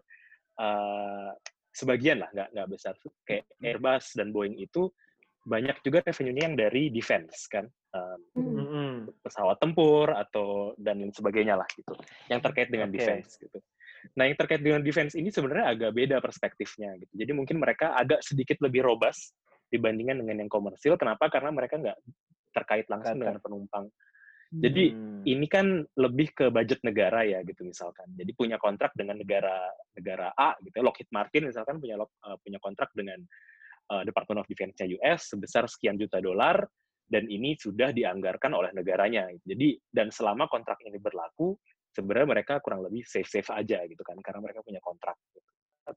[0.61, 1.33] uh,
[1.73, 2.95] sebagian lah nggak nggak besar.
[3.25, 4.91] Kayak Airbus dan Boeing itu
[5.49, 7.65] banyak juga revenue-nya yang dari defense kan
[7.97, 8.95] um, mm-hmm.
[9.25, 11.97] pesawat tempur atau dan lain sebagainya lah gitu
[12.29, 12.97] yang terkait dengan okay.
[13.01, 13.59] defense gitu.
[14.15, 17.13] Nah yang terkait dengan defense ini sebenarnya agak beda perspektifnya gitu.
[17.17, 19.33] Jadi mungkin mereka agak sedikit lebih robust
[19.73, 21.01] dibandingkan dengan yang komersil.
[21.01, 21.33] Kenapa?
[21.33, 21.99] Karena mereka nggak
[22.53, 23.23] terkait langsung Kata.
[23.25, 23.85] dengan penumpang
[24.49, 25.29] jadi hmm.
[25.29, 28.09] ini kan lebih ke budget negara ya gitu misalkan.
[28.17, 30.81] Jadi punya kontrak dengan negara negara A gitu.
[30.81, 33.21] Lockheed Martin misalkan punya uh, punya kontrak dengan
[33.93, 36.65] uh, Department of Defense-nya US sebesar sekian juta dolar
[37.05, 39.29] dan ini sudah dianggarkan oleh negaranya.
[39.45, 41.53] Jadi dan selama kontrak ini berlaku,
[41.93, 45.21] sebenarnya mereka kurang lebih safe-safe aja gitu kan karena mereka punya kontrak.
[45.29, 45.45] Gitu.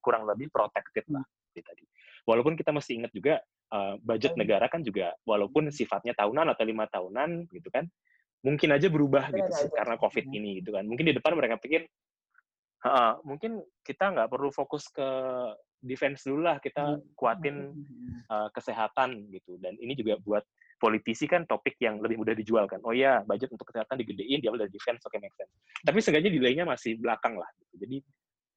[0.04, 1.24] Kurang lebih protected lah
[1.56, 1.88] gitu tadi.
[2.28, 3.40] Walaupun kita masih ingat juga
[3.72, 7.88] uh, budget negara kan juga walaupun sifatnya tahunan atau lima tahunan gitu kan,
[8.42, 10.86] mungkin aja berubah gitu sih, karena COVID ini gitu kan.
[10.86, 11.86] Mungkin di depan mereka pikir,
[12.86, 15.08] uh, mungkin kita nggak perlu fokus ke
[15.82, 17.18] defense dulu lah kita hmm.
[17.18, 17.74] kuatin
[18.30, 20.46] uh, kesehatan gitu dan ini juga buat
[20.78, 24.66] politisi kan topik yang lebih mudah dijual kan oh ya budget untuk kesehatan digedein diambil
[24.66, 25.54] dari defense oke okay, make sense
[25.86, 27.86] tapi seenggaknya delaynya masih belakang lah gitu.
[27.86, 27.98] jadi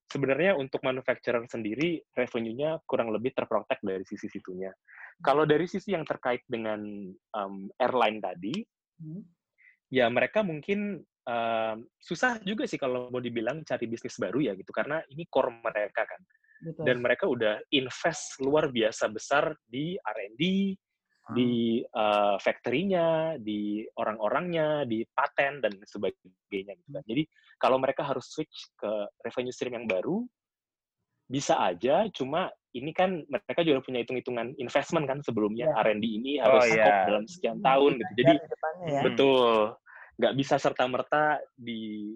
[0.08, 4.72] sebenarnya untuk manufacturer sendiri revenue-nya kurang lebih terprotek dari sisi situnya
[5.20, 6.80] kalau dari sisi yang terkait dengan
[7.36, 8.56] um, airline tadi
[9.00, 9.22] hmm.
[9.94, 14.74] Ya mereka mungkin um, susah juga sih kalau mau dibilang cari bisnis baru ya gitu
[14.74, 16.18] karena ini core mereka kan
[16.64, 16.82] Betul.
[16.82, 20.42] dan mereka udah invest luar biasa besar di R&D,
[20.72, 21.34] hmm.
[21.36, 27.04] di uh, factory-nya, di orang-orangnya, di paten dan sebagainya gitu kan.
[27.04, 27.22] Jadi
[27.60, 28.90] kalau mereka harus switch ke
[29.22, 30.24] revenue stream yang baru
[31.28, 35.84] bisa aja, cuma ini kan mereka juga punya hitung-hitungan investment kan sebelumnya yeah.
[35.84, 37.04] R&D ini oh, harus oh, yeah.
[37.06, 38.12] dalam sekian tahun gitu.
[38.24, 38.34] Jadi
[38.88, 39.00] ya.
[39.04, 39.76] betul
[40.14, 42.14] nggak bisa serta merta di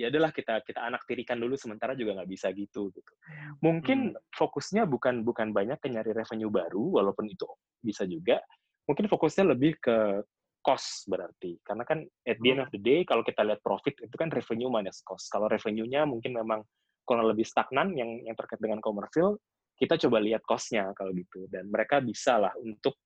[0.00, 3.12] ya adalah kita kita anak tirikan dulu sementara juga nggak bisa gitu gitu.
[3.60, 4.32] Mungkin hmm.
[4.32, 7.44] fokusnya bukan bukan banyak ke nyari revenue baru walaupun itu
[7.84, 8.40] bisa juga.
[8.88, 10.24] Mungkin fokusnya lebih ke
[10.64, 11.60] cost berarti.
[11.60, 14.72] Karena kan at the end of the day kalau kita lihat profit itu kan revenue
[14.72, 15.28] minus cost.
[15.28, 16.64] Kalau revenue-nya mungkin memang
[17.04, 19.36] kurang lebih stagnan yang yang terkait dengan komersil
[19.80, 21.48] kita coba lihat cost-nya kalau gitu.
[21.48, 23.00] Dan mereka bisa lah untuk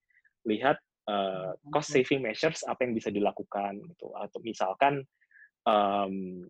[0.47, 0.75] lihat
[1.09, 5.05] uh, cost saving measures apa yang bisa dilakukan gitu atau misalkan
[5.65, 6.45] um,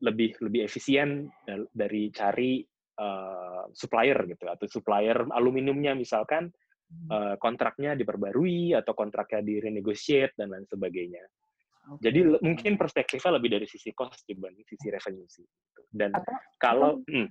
[0.00, 1.28] lebih lebih efisien
[1.76, 2.64] dari cari
[3.00, 6.48] uh, supplier gitu atau supplier aluminiumnya misalkan
[7.12, 11.24] uh, kontraknya diperbarui atau kontraknya direnegotiate dan lain sebagainya.
[11.96, 12.12] Okay.
[12.12, 15.44] Jadi mungkin perspektifnya lebih dari sisi cost dibanding sisi revenue sih.
[15.44, 15.80] Gitu.
[15.90, 17.28] Dan atau, kalau hmm,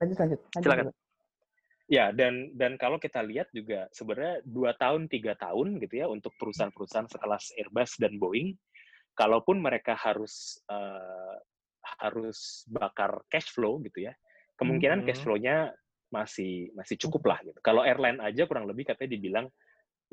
[0.00, 0.86] lanjut, lanjut, lanjut, silakan.
[1.90, 6.30] Ya dan dan kalau kita lihat juga sebenarnya dua tahun tiga tahun gitu ya untuk
[6.38, 8.54] perusahaan-perusahaan sekelas Airbus dan Boeing,
[9.18, 11.34] kalaupun mereka harus uh,
[11.98, 14.14] harus bakar cash flow gitu ya,
[14.54, 15.06] kemungkinan hmm.
[15.10, 15.74] cash flow-nya
[16.14, 17.58] masih masih cukup lah gitu.
[17.58, 19.46] Kalau airline aja kurang lebih katanya dibilang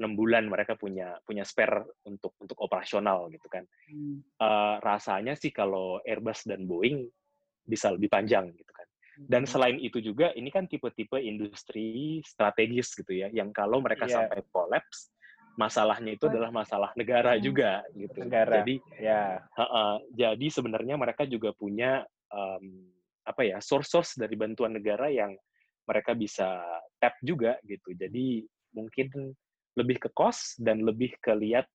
[0.01, 3.69] enam bulan mereka punya punya spare untuk untuk operasional gitu kan.
[3.85, 4.25] Hmm.
[4.41, 7.05] Uh, rasanya sih kalau Airbus dan Boeing
[7.61, 8.71] bisa lebih panjang gitu.
[9.25, 9.51] Dan hmm.
[9.51, 14.21] selain itu juga ini kan tipe-tipe industri strategis gitu ya, yang kalau mereka yeah.
[14.21, 15.09] sampai collapse,
[15.57, 17.41] masalahnya itu adalah masalah negara Hmm.
[17.41, 18.21] juga gitu.
[18.21, 18.61] Negara.
[18.61, 19.41] Jadi Ya.
[19.57, 19.97] Ha-ha.
[20.13, 22.93] jadi sebenarnya mereka juga punya em,
[23.25, 25.33] apa ya source-source dari bantuan negara yang
[25.87, 26.61] mereka bisa
[27.01, 27.95] tap juga gitu.
[27.97, 28.45] Jadi
[28.75, 29.33] mungkin
[29.73, 31.65] lebih ke cost dan lebih ke lihat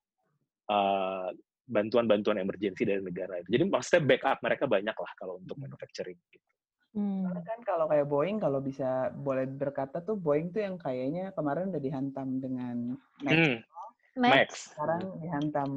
[0.71, 1.29] eh,
[1.67, 3.49] bantuan-bantuan emergensi dari negara itu.
[3.51, 6.19] Jadi maksudnya backup mereka banyak lah kalau untuk manufacturing.
[6.29, 6.47] Gitu.
[6.93, 7.25] Hmm.
[7.25, 11.73] Karena kan kalau kayak Boeing kalau bisa boleh berkata tuh Boeing tuh yang kayaknya kemarin
[11.73, 12.77] udah dihantam dengan
[13.25, 13.57] Max, Hmm,
[14.21, 14.29] Max.
[14.37, 15.71] Max, sekarang dihantam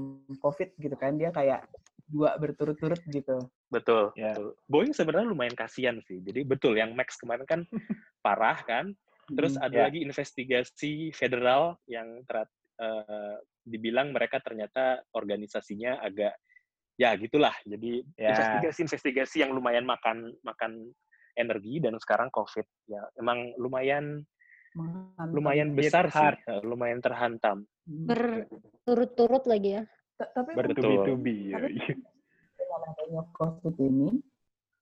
[0.44, 1.64] COVID gitu kan dia kayak
[2.06, 3.48] dua berturut-turut gitu.
[3.72, 4.12] betul.
[4.14, 4.36] Ya.
[4.36, 4.60] betul.
[4.68, 6.20] Boeing sebenarnya lumayan kasihan sih.
[6.20, 7.62] Jadi betul yang Max kemarin kan
[8.26, 8.92] parah kan.
[9.32, 9.66] Terus Hmm.
[9.72, 9.84] ada Ya.
[9.90, 12.46] lagi investigasi federal yang terat,
[12.78, 16.36] eh, dibilang mereka ternyata organisasinya agak
[16.96, 17.56] ya gitulah.
[17.66, 18.36] Jadi Ya.
[18.36, 20.92] investigasi-investigasi yang lumayan makan makan
[21.36, 24.24] energi dan sekarang COVID ya emang lumayan
[24.74, 25.28] Menghantam.
[25.32, 26.40] lumayan Hit besar sih, hard.
[26.48, 27.64] eh, lumayan terhantam.
[27.88, 28.06] Hmm.
[28.08, 29.84] Berturut-turut lagi ya.
[30.16, 30.68] Ta- Tapi Betul.
[30.76, 31.38] Bertubi-tubi.
[31.52, 31.80] Tapi-
[32.56, 34.10] dengan adanya COVID ini,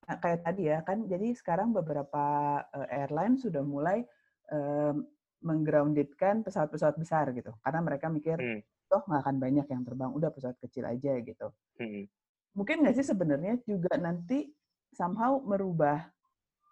[0.04, 2.24] nah, kayak tadi ya kan, jadi sekarang beberapa
[2.70, 4.02] eh, airline sudah mulai
[4.50, 5.06] em,
[5.42, 8.62] menggroundedkan pesawat-pesawat besar gitu, karena mereka mikir Hmm.
[8.88, 11.48] toh nggak akan banyak yang terbang, udah pesawat kecil aja gitu.
[11.78, 12.06] Hmm.
[12.54, 14.50] Mungkin nggak sih sebenarnya juga nanti
[14.90, 16.06] somehow merubah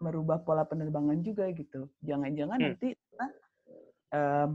[0.01, 1.87] merubah pola penerbangan juga gitu.
[2.01, 2.65] Jangan-jangan Hmm.
[2.73, 3.31] nanti nah,
[4.11, 4.49] em,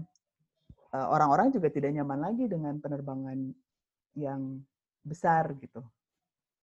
[0.93, 3.39] eh, orang-orang juga tidak nyaman lagi dengan penerbangan
[4.19, 4.61] yang
[5.07, 5.81] besar gitu.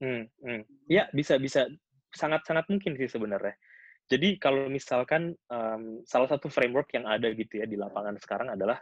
[0.03, 0.61] Hmm, hmm.
[0.91, 1.65] Ya, bisa bisa
[2.11, 3.55] sangat-sangat mungkin sih sebenarnya.
[4.11, 8.77] Jadi kalau misalkan em, salah satu framework yang ada gitu ya di lapangan sekarang adalah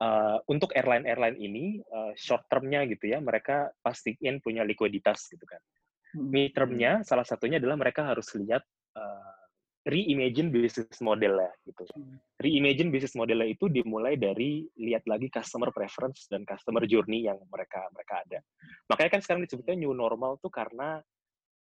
[0.00, 5.60] eh, untuk airline-airline ini eh, short term-nya gitu ya, mereka pastiin punya likuiditas gitu kan.
[6.16, 6.28] Mm.
[6.28, 8.60] Mid term-nya salah satunya adalah mereka harus lihat
[8.96, 9.40] eh,
[9.88, 11.88] reimagine business model ya gitu.
[11.96, 12.20] Hmm.
[12.36, 17.88] Reimagine business model itu dimulai dari lihat lagi customer preference dan customer journey yang mereka
[17.96, 18.38] mereka ada.
[18.92, 21.00] Makanya kan sekarang disebutnya new normal tuh karena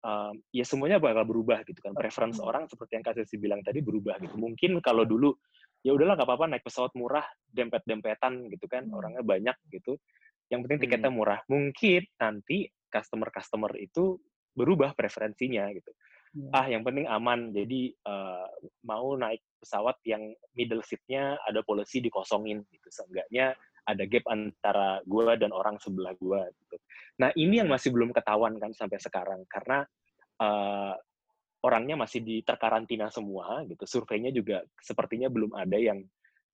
[0.02, 1.94] um, ya semuanya bakal berubah gitu kan.
[1.94, 4.34] Preference orang seperti yang Kak Sesi bilang tadi berubah gitu.
[4.34, 5.30] Mungkin kalau dulu
[5.86, 8.98] ya udahlah nggak apa-apa naik pesawat murah dempet-dempetan gitu kan Hmm.
[8.98, 9.94] orangnya banyak gitu.
[10.50, 11.38] Yang penting tiketnya murah.
[11.46, 14.18] Mungkin nanti customer-customer itu
[14.58, 15.94] berubah preferensinya gitu.
[16.36, 16.50] Iya.
[16.52, 17.52] Ah yang penting aman.
[17.52, 18.46] Jadi eh,
[18.84, 22.88] mau naik pesawat yang middle seat-nya ada policy dikosongin gitu.
[22.92, 23.56] Seenggaknya
[23.88, 26.76] ada gap antara gua dan orang sebelah gua gitu.
[27.18, 29.84] Nah, ini yang masih belum ketahuan kan sampai sekarang karena
[30.38, 30.94] eh,
[31.64, 33.82] orangnya masih di terkarantina semua gitu.
[33.88, 36.04] Surveinya juga sepertinya belum ada yang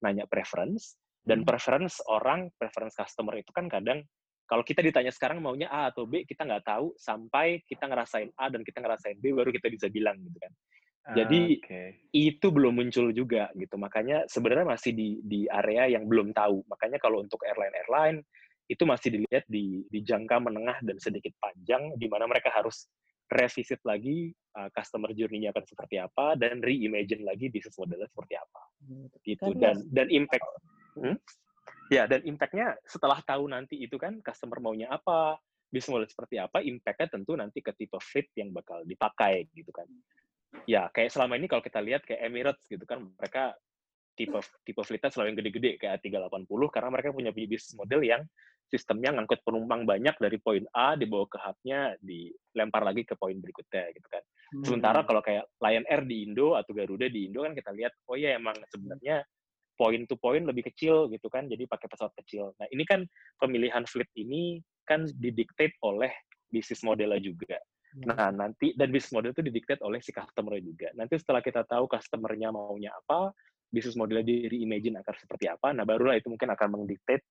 [0.01, 1.49] nanya preference dan Hmm.
[1.49, 4.05] preference orang, preference customer itu kan kadang
[4.45, 8.53] kalau kita ditanya sekarang maunya A atau B, kita nggak tahu sampai kita ngerasain A
[8.53, 10.53] dan kita ngerasain B baru kita bisa bilang gitu kan.
[11.05, 12.09] Jadi, Oke.
[12.17, 13.77] Itu belum muncul juga gitu.
[13.77, 16.65] Makanya sebenarnya masih di di area yang belum tahu.
[16.65, 18.25] Makanya kalau untuk airline-airline
[18.73, 22.89] itu masih dilihat di di jangka menengah dan sedikit panjang di mana mereka harus
[23.29, 28.63] revisit lagi uh, customer journey-nya akan seperti apa dan reimagine lagi bisnis modelnya seperti apa
[29.25, 30.45] gitu Kan dan dan impact
[30.95, 31.19] Hmm?
[31.93, 35.37] Ya dan impact-nya setelah tahu nanti itu kan customer maunya apa
[35.69, 39.89] bisnis model seperti apa impact-nya tentu nanti ke tipe fleet yang bakal dipakai gitu kan
[40.65, 43.59] ya kayak selama ini kalau kita lihat kayak Emirates gitu kan mereka
[44.15, 48.23] tipe tipe fleetnya selalu yang gede-gede kayak A380 karena mereka punya bisnis model yang
[48.71, 53.93] sistemnya ngangkut penumpang banyak dari poin A dibawa ke hub-nya dilempar lagi ke poin berikutnya
[53.93, 54.23] gitu kan.
[54.25, 54.65] Hmm.
[54.65, 58.17] Sementara kalau kayak Lion Air di Indo atau Garuda di Indo kan kita lihat oh
[58.17, 59.21] ya emang sebenarnya
[59.75, 62.55] point to point lebih kecil gitu kan jadi pakai pesawat kecil.
[62.59, 63.03] Nah, ini kan
[63.43, 66.11] pemilihan fleet ini kan didiktate oleh
[66.51, 67.59] bisnis modelnya juga.
[67.95, 70.91] Nah, nanti dan bisnis model itu didiktate oleh si customer juga.
[70.99, 73.31] Nanti setelah kita tahu customer-nya maunya apa,
[73.71, 77.23] bisnis modelnya di reimagine akan seperti apa, nah barulah itu mungkin akan mendiktate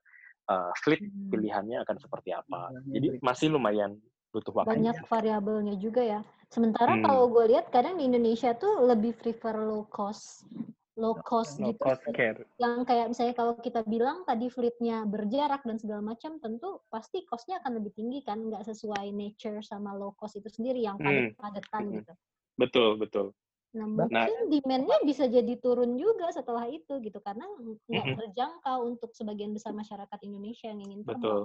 [0.51, 1.31] uh, fleet Hmm.
[1.31, 2.71] pilihannya akan seperti apa.
[2.71, 3.23] Pilihannya Jadi berikut.
[3.27, 3.91] masih lumayan
[4.31, 4.69] butuh waktu.
[4.71, 6.19] banyak variabelnya juga ya.
[6.47, 7.03] Sementara Hmm.
[7.05, 10.47] kalau gue lihat kadang di Indonesia tuh lebih prefer low cost,
[10.93, 11.81] low cost Low gitu.
[11.81, 12.45] cost care.
[12.61, 17.57] Yang kayak misalnya kalau kita bilang tadi fleetnya berjarak dan segala macam, tentu pasti costnya
[17.61, 21.33] akan lebih tinggi kan, nggak sesuai nature sama low cost itu sendiri yang Hmm.
[21.33, 21.95] padat-padetan Hmm.
[21.97, 22.13] gitu.
[22.53, 23.25] Betul, betul.
[23.73, 27.49] Nah Nah- mungkin demand-nya bisa jadi turun juga setelah itu gitu karena
[27.89, 28.17] nggak Mhm.
[28.21, 31.25] terjangkau untuk sebagian besar masyarakat Indonesia yang ingin terbang.
[31.25, 31.41] Betul.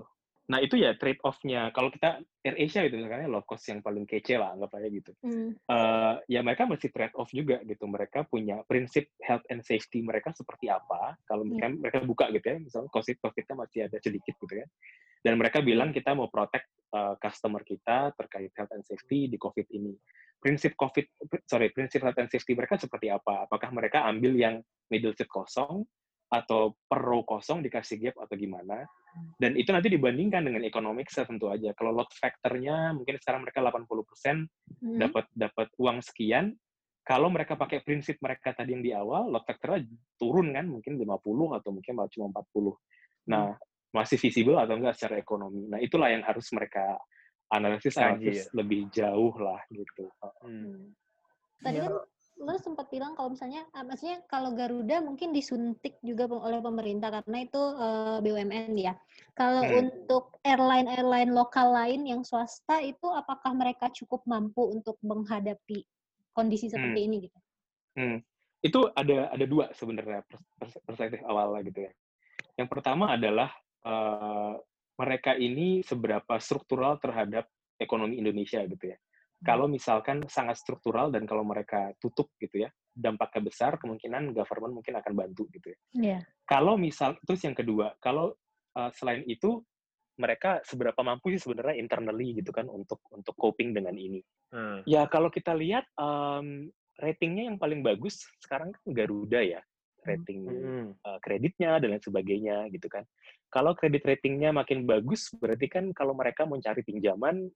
[0.48, 1.68] Nah, itu ya trade off-nya.
[1.76, 5.12] Kalau kita Air Asia gitu misalnya low cost yang paling kece lah anggap aja gitu.
[5.20, 5.52] Hmm.
[5.52, 7.84] Eh, ya mereka mesti trade off juga gitu.
[7.84, 11.20] Mereka punya prinsip health and safety mereka seperti apa.
[11.28, 11.52] Kalau Iya.
[11.52, 14.66] mereka, mereka buka gitu ya, misalnya COVID COVID-nya masih ada sedikit gitu ya.
[15.20, 16.64] Dan mereka bilang kita mau protect
[16.96, 19.92] eh, customer kita terkait health and safety di COVID ini.
[20.40, 23.44] Prinsip COVID, sorry, prinsip health and safety mereka seperti apa?
[23.44, 25.84] Apakah mereka ambil yang middle seat kosong
[26.28, 28.84] atau per row kosong dikasih gap atau gimana.
[29.38, 31.70] Dan itu nanti dibandingkan dengan economic tentu aja.
[31.74, 34.46] Kalau load factor-nya mungkin sekarang mereka 80%
[34.78, 34.98] Hmm.
[34.98, 36.54] dapat dapat uang sekian.
[37.02, 39.86] Kalau mereka pakai prinsip mereka tadi yang di awal, load factor-nya
[40.20, 42.74] turun kan mungkin 50 atau mungkin malah cuma 40.
[43.32, 43.56] Nah,
[43.94, 45.64] masih visible atau enggak secara ekonomi.
[45.66, 47.00] Nah, itulah yang harus mereka
[47.48, 48.44] analisis Kaji, ya.
[48.52, 50.12] lebih jauh lah gitu.
[50.44, 50.92] Hmm.
[51.64, 51.88] Tadi Ya.
[51.88, 51.94] kan
[52.38, 57.38] lo sempat bilang kalau misalnya, ah, maksudnya kalau Garuda mungkin disuntik juga oleh pemerintah karena
[57.42, 58.94] itu eh, BUMN ya.
[59.34, 59.90] Kalau Hmm.
[59.90, 65.82] untuk airline-airline lokal lain yang swasta itu apakah mereka cukup mampu untuk menghadapi
[66.30, 67.38] kondisi seperti ini gitu?
[67.98, 68.18] Hmm.
[68.62, 71.92] Itu ada ada dua sebenarnya pers- pers- perspektif awalnya gitu ya.
[72.54, 73.50] Yang pertama adalah
[73.82, 74.54] eh,
[74.98, 78.98] mereka ini seberapa struktural terhadap ekonomi Indonesia gitu ya.
[79.38, 84.98] Kalau misalkan sangat struktural dan kalau mereka tutup gitu ya, dampaknya besar, kemungkinan government mungkin
[84.98, 85.78] akan bantu gitu ya.
[85.94, 86.18] Iya.
[86.42, 88.34] Kalau misal terus yang kedua, kalau
[88.74, 89.62] uh, selain itu
[90.18, 94.18] mereka seberapa mampu sih sebenarnya internally gitu kan untuk untuk coping dengan ini.
[94.50, 94.82] Hmm.
[94.82, 96.66] Ya kalau kita lihat um,
[96.98, 99.62] ratingnya yang paling bagus sekarang kan Garuda ya,
[100.02, 100.86] rating Hmm.
[101.06, 103.06] uh, kreditnya dan lain sebagainya gitu kan.
[103.48, 107.46] Kalau kredit ratingnya makin bagus, berarti kan kalau mereka mau cari pinjaman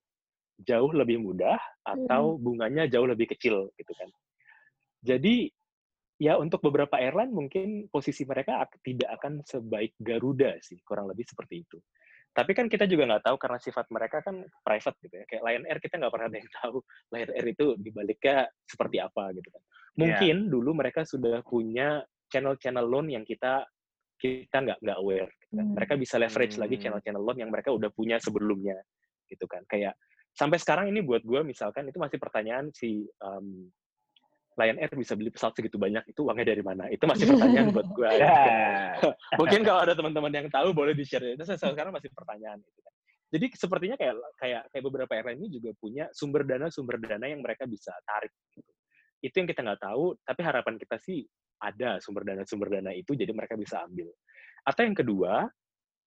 [0.62, 4.08] jauh lebih mudah atau bunganya jauh lebih kecil gitu kan.
[5.02, 5.50] Jadi
[6.22, 11.26] ya untuk beberapa airline mungkin posisi mereka ak- tidak akan sebaik Garuda sih, kurang lebih
[11.26, 11.82] seperti itu.
[12.32, 15.24] Tapi kan kita juga nggak tahu karena sifat mereka kan private gitu ya.
[15.28, 16.76] Kayak Lion Air kita nggak pernah ada yang tahu
[17.12, 19.62] Lion Air itu dibaliknya seperti apa gitu kan.
[20.00, 22.00] Mungkin dulu mereka sudah punya
[22.32, 23.68] channel-channel loan yang kita
[24.16, 25.28] kita nggak nggak aware.
[25.28, 25.66] Gitu kan.
[25.68, 25.74] Hmm.
[25.76, 26.82] Mereka bisa leverage lagi Hmm.
[26.88, 28.78] channel-channel loan yang mereka udah punya sebelumnya
[29.28, 29.60] gitu kan.
[29.68, 29.92] Kayak
[30.32, 33.68] sampai sekarang ini buat gue misalkan itu masih pertanyaan si um,
[34.60, 36.84] Lion Air bisa beli pesawat segitu banyak itu uangnya dari mana?
[36.92, 38.10] Itu masih pertanyaan buat gue.
[38.20, 39.00] Ya.
[39.40, 41.32] Mungkin kalau ada teman-teman yang tahu boleh di-share.
[41.32, 42.92] Itu saya sekarang masih pertanyaan gitu kan.
[43.32, 47.40] Jadi sepertinya kayak kayak kayak beberapa airline ini juga punya sumber dana sumber dana yang
[47.40, 48.28] mereka bisa tarik.
[48.52, 48.72] Gitu.
[49.24, 51.24] Itu yang kita nggak tahu, tapi harapan kita sih
[51.62, 54.12] ada sumber dana sumber dana itu, jadi mereka bisa ambil.
[54.68, 55.48] Atau yang kedua,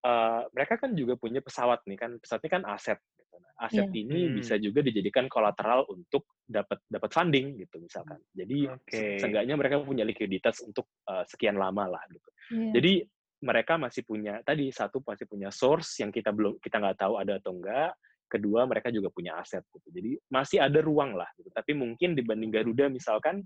[0.06, 3.00] eh, mereka kan juga punya pesawat nih kan, pesawat ini kan aset.
[3.36, 3.44] Gitu.
[3.44, 4.00] Nah, aset Iya.
[4.00, 4.34] ini Hmm.
[4.40, 8.20] bisa juga dijadikan kolateral untuk dapat dapat funding gitu misalkan.
[8.32, 8.96] Jadi Oke.
[8.96, 12.28] se- seenggaknya mereka punya likuiditas untuk eh, sekian lama lah gitu.
[12.56, 12.70] Iya.
[12.80, 12.92] Jadi
[13.36, 17.36] mereka masih punya tadi satu masih punya source yang kita belum kita nggak tahu ada
[17.36, 17.92] atau enggak.
[18.26, 19.86] Kedua mereka juga punya aset gitu.
[19.92, 21.52] Jadi masih ada ruang lah gitu.
[21.52, 23.44] Tapi mungkin dibanding Garuda misalkan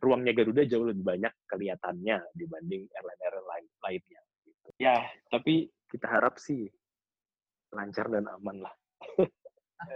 [0.00, 4.20] ruangnya Garuda jauh lebih banyak kelihatannya dibanding airline-airline lain, lainnya.
[4.48, 4.68] Gitu.
[4.80, 4.96] Ya,
[5.28, 6.68] tapi kita harap sih
[7.74, 8.74] lancar dan aman lah.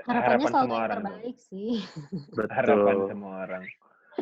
[0.05, 0.99] Harapannya harapan selalu semua yang orang.
[1.01, 1.71] terbaik sih.
[2.49, 3.09] Harapan Betul.
[3.09, 3.65] semua orang.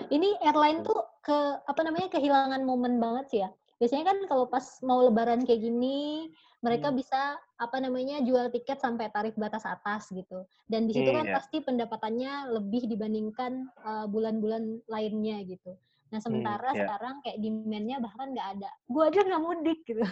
[0.07, 3.51] Ini airline tuh ke apa namanya kehilangan momen banget sih ya.
[3.77, 6.97] Biasanya kan kalau pas mau lebaran kayak gini, mereka Hmm.
[6.97, 7.21] bisa
[7.57, 10.45] apa namanya jual tiket sampai tarif batas atas gitu.
[10.65, 11.35] Dan di situ Hmm, kan ya.
[11.37, 15.77] pasti pendapatannya lebih dibandingkan uh, bulan-bulan lainnya gitu.
[16.09, 16.87] Nah sementara ya.
[16.87, 18.71] sekarang kayak demand-nya bahkan nggak ada.
[18.87, 20.05] Gua aja nggak mudik gitu.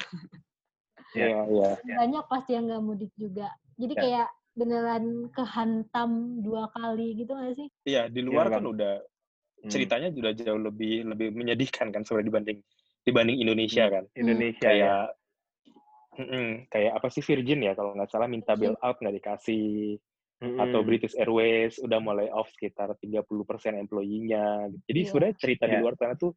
[1.14, 1.30] Ya.
[1.30, 1.70] Iya, iya.
[1.86, 1.94] Ya.
[2.00, 3.46] Banyak pasti yang nggak mudik juga.
[3.76, 4.00] Jadi Ya.
[4.02, 7.68] kayak beneran kehantam dua kali gitu nggak sih?
[7.84, 8.62] Iya, di luar Bang.
[8.62, 8.94] kan udah
[9.64, 9.72] Hmm.
[9.72, 12.58] ceritanya sudah jauh lebih lebih menyedihkan kan sebenarnya dibanding
[13.02, 13.94] dibanding Indonesia Hmm.
[13.96, 14.04] kan.
[14.14, 14.70] Indonesia ya.
[14.70, 15.04] kayak
[16.14, 18.78] Mm-mm, kayak apa sih Virgin ya kalau nggak salah minta Virgin.
[18.78, 19.98] bailout nggak dikasih
[20.38, 20.60] Mm-mm.
[20.62, 24.70] atau British Airways udah mulai off sekitar 30% employee-nya.
[24.70, 24.84] gitu.
[24.86, 25.08] Jadi Iya.
[25.10, 25.82] sebenarnya cerita di Iya.
[25.82, 26.32] luar sana tuh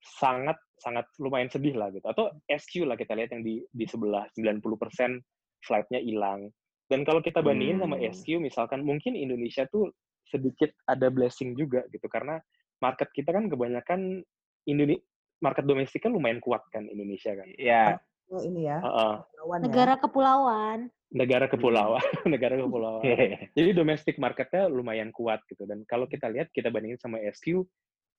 [0.00, 2.04] sangat sangat lumayan sedih lah gitu.
[2.04, 5.22] Atau SQ lah kita lihat yang di di sebelah 90%
[5.64, 6.52] flight-nya hilang.
[6.90, 8.10] Dan kalau kita bandingin sama Hmm.
[8.10, 9.94] SQ misalkan mungkin Indonesia tuh
[10.26, 12.42] sedikit ada blessing juga gitu karena
[12.82, 14.26] market kita kan kebanyakan
[14.66, 15.02] Indonesia
[15.40, 17.48] market domestik kan lumayan kuat kan Indonesia kan.
[17.56, 17.96] Ya.
[18.30, 18.78] Oh, ini ya.
[18.78, 19.14] Heeh.
[19.24, 19.64] Kepulauan ya.
[19.66, 20.78] Negara kepulauan.
[21.10, 22.06] negara kepulauan,
[22.38, 23.02] negara kepulauan.
[23.02, 23.50] Iya.
[23.58, 25.66] Jadi domestic marketnya lumayan kuat gitu.
[25.66, 27.66] Dan kalau kita lihat, kita bandingin sama SQ,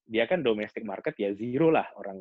[0.04, 2.20] dia kan domestic market ya zero lah orang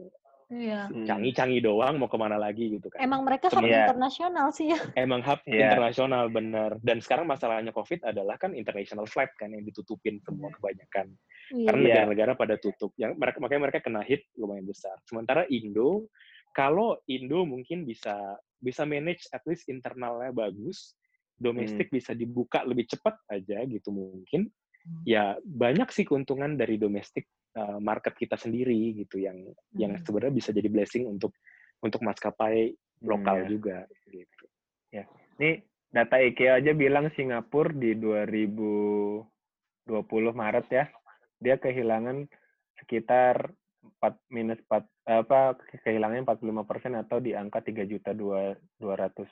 [0.52, 0.92] Iya.
[0.92, 1.08] Hmm.
[1.08, 3.00] canggih-canggih doang mau ke mana lagi gitu kan.
[3.00, 3.88] Emang mereka hub Iya.
[3.88, 4.80] internasional sih ya.
[5.00, 5.72] Emang hub Iya.
[5.72, 6.76] internasional bener.
[6.84, 11.16] Dan sekarang masalahnya COVID adalah kan international flight kan yang ditutupin semua kebanyakan.
[11.56, 11.88] Karena Iya.
[12.04, 12.92] negara-negara pada tutup.
[13.00, 15.00] Yang mereka makanya mereka kena hit lumayan besar.
[15.08, 16.12] Sementara Indo,
[16.52, 21.00] kalau Indo mungkin bisa bisa manage at least internalnya bagus,
[21.40, 24.52] domestik bisa dibuka lebih cepat aja gitu mungkin.
[24.84, 25.02] Hmm.
[25.08, 27.26] Ya banyak sih keuntungan dari domestik
[27.58, 29.38] uh, market kita sendiri gitu yang
[29.76, 30.04] yang Hmm.
[30.06, 31.36] sebenarnya bisa jadi blessing untuk
[31.82, 32.72] untuk maskapai
[33.02, 33.50] lokal Hmm, ya.
[33.50, 33.78] juga
[34.08, 34.46] gitu.
[35.42, 35.58] Ini
[35.90, 39.26] data IKEA aja bilang Singapura di 2020
[40.38, 40.86] Maret ya,
[41.42, 42.30] dia kehilangan
[42.78, 43.50] sekitar
[43.82, 49.26] empat minus empat apa kehilangannya 45 persen atau di angka tiga juta dua dua ratus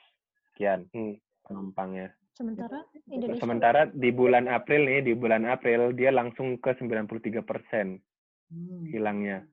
[0.50, 1.22] sekian Hmm.
[1.46, 2.18] penumpangnya.
[2.40, 2.80] Sementara
[3.12, 8.00] Indonesia Sementara di bulan April nih, di bulan April dia langsung ke 93 persen
[8.48, 8.88] Hmm.
[8.88, 9.44] hilangnya.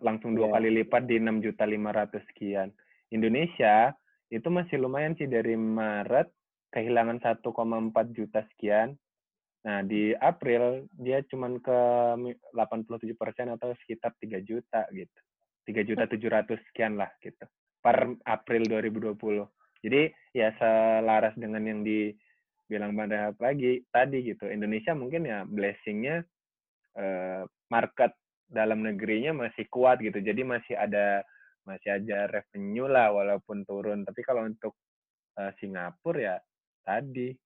[0.00, 0.54] Langsung dua Iya.
[0.56, 2.72] kali lipat di 6 juta 500 sekian.
[3.12, 3.92] Indonesia
[4.32, 6.32] itu masih lumayan sih dari Maret
[6.72, 8.96] kehilangan 1,4 juta sekian.
[9.62, 11.78] Nah, di April dia cuman ke
[12.18, 15.18] mi- 87 persen atau sekitar 3 juta gitu.
[15.68, 17.44] 3 juta 700 sekian lah gitu.
[17.78, 19.46] Per April 2020.
[19.82, 21.82] Jadi ya selaras dengan yang
[22.72, 24.48] dibilang pada pagi tadi gitu.
[24.48, 26.24] Indonesia mungkin ya blessingnya
[26.96, 28.16] eh, market
[28.48, 30.24] dalam negerinya masih kuat gitu.
[30.24, 31.20] Jadi masih ada
[31.68, 34.08] masih ada revenue lah walaupun turun.
[34.08, 34.72] Tapi kalau untuk
[35.36, 36.36] eh, Singapura ya
[36.80, 37.36] tadi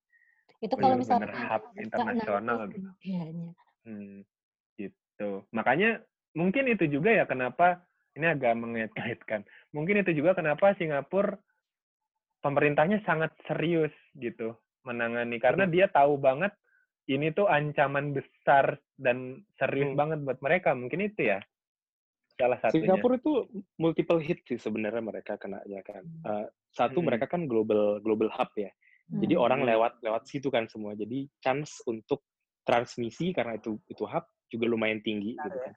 [0.63, 2.87] itu kalau misalnya hub internasional gitu.
[3.83, 4.23] Hmm,
[4.79, 5.31] gitu.
[5.51, 6.07] Makanya
[6.39, 7.83] mungkin itu juga ya kenapa
[8.15, 9.43] ini agak mengait-kaitkan.
[9.75, 11.35] Mungkin itu juga kenapa Singapura
[12.47, 14.55] pemerintahnya sangat serius gitu
[14.87, 16.55] menangani karena dia tahu banget
[17.07, 19.99] ini tuh ancaman besar dan serius Hmm.
[19.99, 20.75] banget buat mereka.
[20.75, 21.39] Mungkin itu ya
[22.39, 22.95] salah satunya.
[22.95, 23.47] Singapura itu
[23.79, 26.03] multiple hit sih sebenarnya mereka kenanya kan.
[26.07, 27.07] Eh, satu Hmm.
[27.11, 28.71] mereka kan global global hub ya.
[29.07, 29.45] Jadi Hmm.
[29.47, 29.71] orang Hmm.
[29.71, 30.99] lewat lewat situ kan semua.
[30.99, 32.27] Jadi chance untuk
[32.67, 35.75] transmisi karena itu itu hub juga lumayan tinggi gitu kan.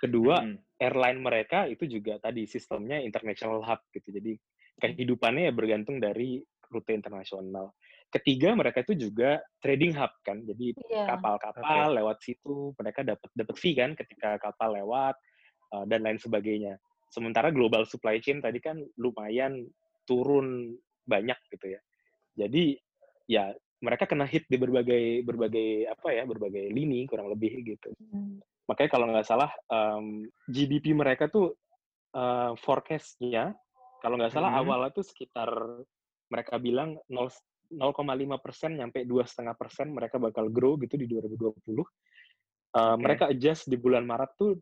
[0.00, 0.80] Kedua, Mm-mm.
[0.80, 4.08] airline mereka itu juga tadi sistemnya international hub gitu.
[4.08, 4.32] Jadi
[4.80, 6.40] kehidupannya ya bergantung dari
[6.72, 7.76] rute internasional.
[8.10, 10.42] Ketiga, mereka itu juga trading hub kan.
[10.42, 11.06] Jadi Iya.
[11.14, 15.14] kapal-kapal lewat situ mereka dapat dapat fee kan ketika kapal lewat
[15.70, 16.74] uh, dan lain sebagainya.
[17.14, 19.62] Sementara global supply chain tadi kan lumayan
[20.10, 20.74] turun
[21.06, 21.80] banyak gitu ya.
[22.34, 22.74] Jadi
[23.30, 27.94] ya mereka kena hit di berbagai berbagai apa ya berbagai lini kurang lebih gitu.
[28.10, 28.42] Hmm.
[28.66, 31.54] Makanya kalau nggak salah um, GDP mereka tuh
[32.14, 33.54] uh, forecast-nya
[34.02, 34.60] kalau nggak salah Mhm.
[34.66, 35.50] awalnya tuh sekitar
[36.30, 37.30] mereka bilang 0
[37.70, 38.02] 0,5
[38.42, 41.38] persen nyampe dua setengah persen mereka bakal grow gitu di 2020.
[41.46, 41.84] Uh,
[42.74, 43.02] Oke.
[43.02, 44.58] Mereka adjust di bulan Maret tuh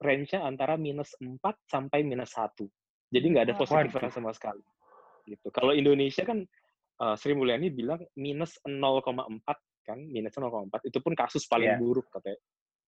[0.00, 2.64] range-nya antara minus 4 sampai minus 1.
[3.12, 4.64] Jadi nggak ada positifnya sama sekali.
[5.28, 5.48] Gitu.
[5.52, 6.40] Kalau Indonesia kan
[7.04, 9.04] uh, Sri Mulyani bilang minus 0,4
[9.84, 11.80] kan, minus 0,4 itu pun kasus paling Iya.
[11.80, 12.40] buruk katanya.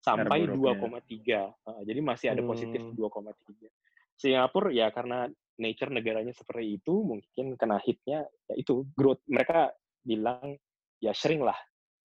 [0.02, 1.52] Sampai Terburuknya.
[1.54, 1.68] 2,3.
[1.68, 2.96] Uh, jadi masih ada positif Hmm.
[2.96, 3.68] 2,3.
[4.16, 5.28] Singapura ya karena
[5.60, 9.72] nature negaranya seperti itu mungkin kena hitnya ya itu growth mereka
[10.02, 10.56] bilang
[10.98, 11.56] ya sering lah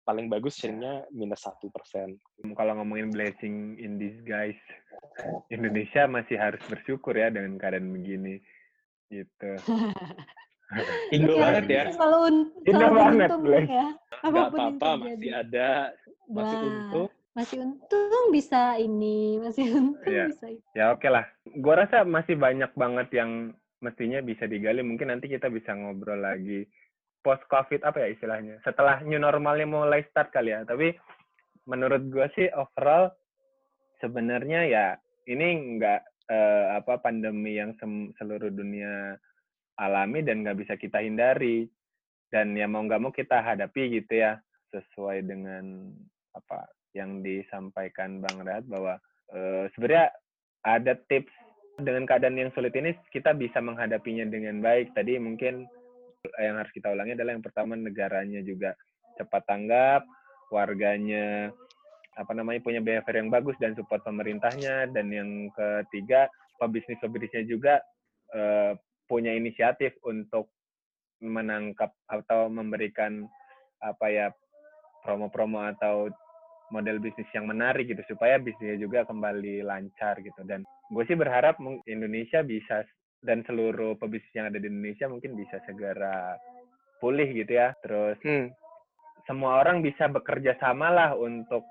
[0.03, 2.19] paling bagus sharingnya minus satu persen.
[2.43, 4.59] Kalau ngomongin blessing in disguise,
[5.47, 8.43] Indonesia masih harus bersyukur ya dengan keadaan begini.
[9.07, 9.51] Gitu.
[11.15, 11.83] Indo Iya, banget ya.
[11.95, 13.29] Selalu, un- Indo selalu banget,
[13.69, 13.87] ya.
[14.23, 15.69] Gak apa-apa, masih ada,
[16.27, 17.09] masih untung.
[17.33, 20.29] Masih untung bisa ini, masih untung Iya.
[20.29, 20.67] bisa itu.
[20.77, 21.25] Ya oke lah.
[21.57, 24.85] Gua rasa masih banyak banget yang mestinya bisa digali.
[24.85, 26.69] Mungkin nanti kita bisa ngobrol lagi
[27.25, 28.61] post covid apa ya istilahnya.
[28.61, 30.61] Setelah new normalnya mulai start kali ya.
[30.61, 30.93] Tapi
[31.65, 33.09] menurut gua sih overall
[33.97, 34.85] sebenarnya ya
[35.25, 37.73] ini nggak eh, apa pandemi yang
[38.21, 39.17] seluruh dunia
[39.81, 41.65] alami dan nggak bisa kita hindari.
[42.29, 44.37] Dan ya mau nggak mau kita hadapi gitu ya
[44.69, 45.89] sesuai dengan
[46.33, 48.97] apa yang disampaikan Bang Rehat bahwa
[49.33, 50.13] eh, sebenarnya
[50.63, 51.33] ada tips
[51.81, 54.93] dengan keadaan yang sulit ini kita bisa menghadapinya dengan baik.
[54.93, 55.65] Tadi mungkin
[56.39, 58.77] yang harus kita ulangi adalah yang pertama negaranya juga
[59.17, 60.01] cepat tanggap,
[60.53, 61.49] warganya
[62.13, 66.29] apa namanya punya behavior yang bagus dan support pemerintahnya dan yang ketiga
[66.61, 67.81] pebisnis-pebisnisnya juga
[68.37, 68.77] eh,
[69.09, 70.53] punya inisiatif untuk
[71.23, 73.25] menangkap atau memberikan
[73.81, 74.27] apa ya
[75.03, 76.07] promo-promo atau
[76.73, 81.61] model bisnis yang menarik gitu supaya bisnisnya juga kembali lancar gitu dan gue sih berharap
[81.85, 82.81] Indonesia bisa
[83.21, 86.33] dan seluruh pebisnis yang ada di Indonesia mungkin bisa segera
[86.97, 88.49] pulih gitu ya terus Hmm.
[89.29, 91.61] semua orang bisa bekerja sama lah untuk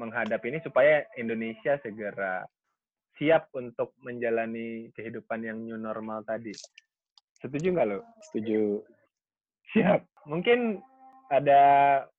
[0.00, 2.42] menghadapi ini supaya Indonesia segera
[3.18, 6.54] siap untuk menjalani kehidupan yang new normal tadi.
[7.42, 7.98] Setuju nggak lo?
[8.30, 8.82] Setuju.
[9.74, 10.06] Siap.
[10.30, 10.78] Mungkin
[11.34, 11.62] ada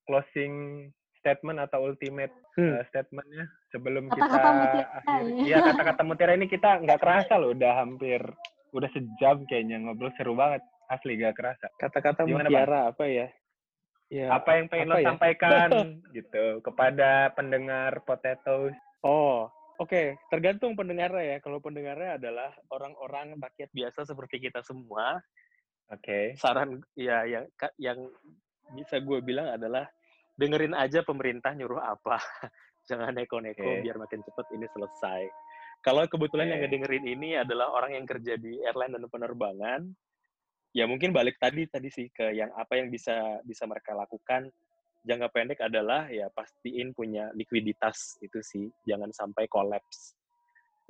[0.04, 0.88] closing
[1.30, 2.74] statement atau ultimate Hmm.
[2.76, 5.30] uh, statementnya sebelum Kata-kata kita mutiara akhiri.
[5.30, 5.46] ya.
[5.46, 8.20] Iya kata-kata mutiara ini kita nggak kerasa loh, udah hampir
[8.74, 10.60] udah sejam kayaknya ngobrol seru banget.
[10.90, 11.70] Asli gak kerasa.
[11.78, 13.30] Kata-kata Gimana, mutiara apa ya?
[14.10, 14.34] Ya.
[14.34, 15.08] Apa yang pengen apa lo ya?
[15.14, 15.70] sampaikan
[16.18, 18.74] gitu kepada pendengar potatoes?
[19.06, 19.46] Oh,
[19.78, 20.18] oke.
[20.34, 21.38] Tergantung pendengarnya ya.
[21.46, 25.22] Kalau pendengarnya adalah orang-orang rakyat biasa seperti kita semua,
[25.94, 26.34] Oke.
[26.38, 27.46] saran ya yang
[27.78, 27.98] yang
[28.74, 29.86] bisa gue bilang adalah
[30.40, 32.16] dengerin aja pemerintah nyuruh apa.
[32.90, 33.84] Jangan neko-neko Oke.
[33.84, 35.24] biar makin cepat ini selesai.
[35.80, 39.88] kalau kebetulan yang ngedengerin ini adalah orang yang kerja di airline dan penerbangan,
[40.76, 44.52] ya mungkin balik tadi tadi sih ke yang apa yang bisa bisa mereka lakukan
[45.08, 50.16] jangka pendek adalah ya pastiin punya likuiditas itu sih, jangan sampai kolaps.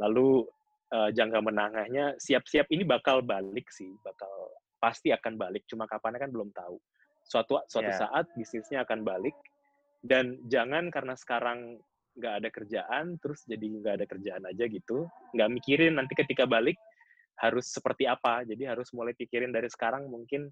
[0.01, 0.47] Lalu
[0.93, 4.31] uh, jangka menengahnya siap-siap ini bakal balik sih, bakal
[4.81, 6.77] pasti akan balik, cuma kapan kan belum tahu.
[7.29, 8.01] Suatu suatu yeah.
[8.01, 9.37] saat bisnisnya akan balik
[10.01, 11.77] dan jangan karena sekarang
[12.17, 15.05] nggak ada kerjaan terus jadi nggak ada kerjaan aja gitu,
[15.37, 16.75] nggak mikirin nanti ketika balik
[17.39, 18.43] harus seperti apa.
[18.43, 20.49] Jadi harus mulai pikirin dari sekarang mungkin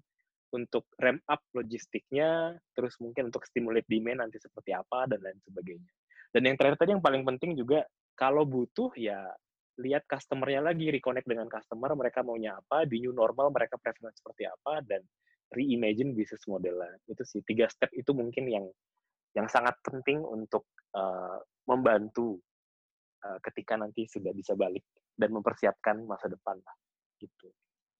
[0.48, 5.92] untuk ramp up logistiknya, terus mungkin untuk stimulate demand nanti seperti apa dan lain sebagainya.
[6.32, 7.84] Dan yang terakhir tadi yang paling penting juga
[8.16, 9.28] kalau butuh ya
[9.78, 14.48] lihat customer-nya lagi, reconnect dengan customer, mereka maunya apa, di new normal mereka preference seperti
[14.48, 15.04] apa dan
[15.52, 16.96] reimagine bisnis modelnya.
[17.08, 18.66] Itu sih tiga step itu mungkin yang
[19.36, 21.38] yang sangat penting untuk uh,
[21.68, 22.40] membantu
[23.24, 24.82] uh, ketika nanti sudah bisa balik
[25.14, 26.76] dan mempersiapkan masa depan lah
[27.20, 27.48] gitu.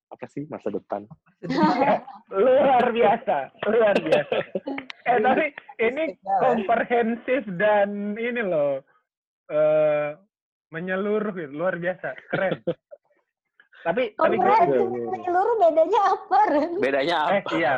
[0.08, 1.04] Apa sih masa depan?
[2.32, 4.36] Luar biasa luar biasa.
[5.04, 5.46] Eh tapi
[5.84, 8.80] ini komprehensif dan ini loh
[9.52, 10.16] uh,
[10.72, 12.60] menyeluruh luar biasa keren
[13.88, 16.70] tapi tapi menyeluruh bedanya apa Ren?
[16.76, 17.72] bedanya apa eh, iya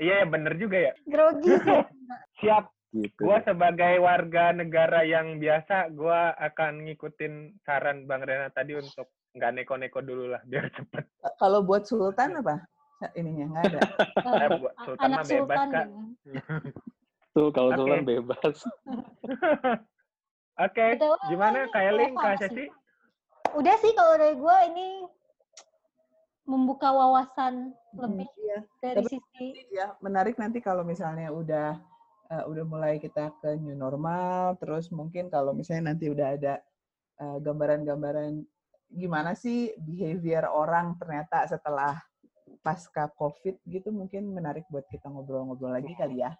[0.00, 1.52] iya bener juga ya grogi
[2.40, 3.26] siap Gitu.
[3.26, 9.50] Gua sebagai warga negara yang biasa, gua akan ngikutin saran Bang Rena tadi untuk nggak
[9.50, 11.02] neko-neko dulu lah, biar cepet.
[11.42, 12.62] Kalau buat Sultan apa?
[13.18, 13.80] Ininya nggak ada.
[14.46, 15.88] eh, buat Sultan mah bebas kan.
[17.34, 17.78] Tuh kalau okay.
[17.82, 18.38] Sultan bebas.
[20.54, 21.02] Oke, okay.
[21.26, 22.70] gimana Kailing, Kak Sesi?
[23.58, 25.02] Udah sih kalau dari gue ini
[26.44, 28.58] membuka wawasan hmm, lebih iya.
[28.80, 29.46] dari Tapi, sisi.
[29.72, 31.80] Ya, menarik nanti kalau misalnya udah
[32.28, 36.54] uh, udah mulai kita ke new normal, terus mungkin kalau misalnya nanti udah ada
[37.14, 38.42] gambaran gambaran-gambaran
[38.90, 41.94] gimana sih behavior orang ternyata setelah
[42.62, 46.32] pasca COVID gitu mungkin menarik buat kita ngobrol-ngobrol lagi kali ya.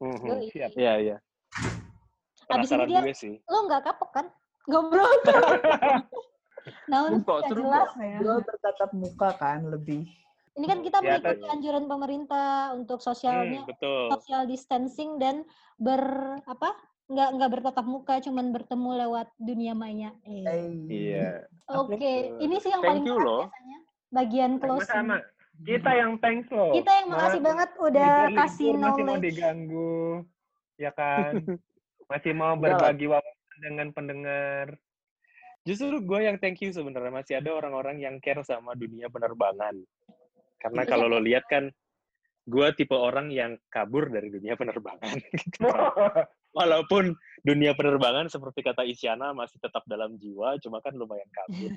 [0.00, 0.48] Mm-hmm.
[0.48, 0.70] Siap.
[0.74, 1.16] Iya, iya.
[2.50, 3.36] Abis ini dia, sih.
[3.46, 4.26] lo nggak kapok kan?
[4.66, 5.06] Ngobrol
[6.90, 7.10] Nah,
[7.48, 8.18] jelas ya.
[8.20, 10.08] Gue bertatap muka kan lebih
[10.58, 14.02] ini kan kita ya, mengikuti anjuran pemerintah untuk sosialnya, hmm, betul.
[14.12, 15.46] social distancing dan
[15.78, 16.02] ber
[16.44, 16.74] apa?
[17.10, 20.14] nggak nggak bertatap muka, cuman bertemu lewat dunia maya.
[20.22, 20.46] Eh.
[20.86, 21.42] Iya.
[21.74, 22.16] Oke, okay.
[22.38, 23.78] ini sih yang Thank paling menarik biasanya.
[24.14, 24.94] Bagian closing.
[24.94, 25.18] Sama,
[25.60, 26.70] Kita yang thanks loh.
[26.70, 28.86] Kita yang makasih banget udah kasih knowledge.
[28.86, 29.98] Masih mau diganggu,
[30.78, 31.32] ya kan?
[32.14, 34.78] masih mau berbagi wawasan dengan pendengar.
[35.68, 39.76] Justru gue yang thank you sebenarnya masih ada orang-orang yang care sama dunia penerbangan.
[40.60, 41.68] Karena kalau lo lihat kan,
[42.48, 45.20] gue tipe orang yang kabur dari dunia penerbangan.
[45.40, 45.64] Gitu.
[46.58, 47.14] Walaupun
[47.46, 51.70] dunia penerbangan seperti kata Isyana masih tetap dalam jiwa, cuma kan lumayan kabur.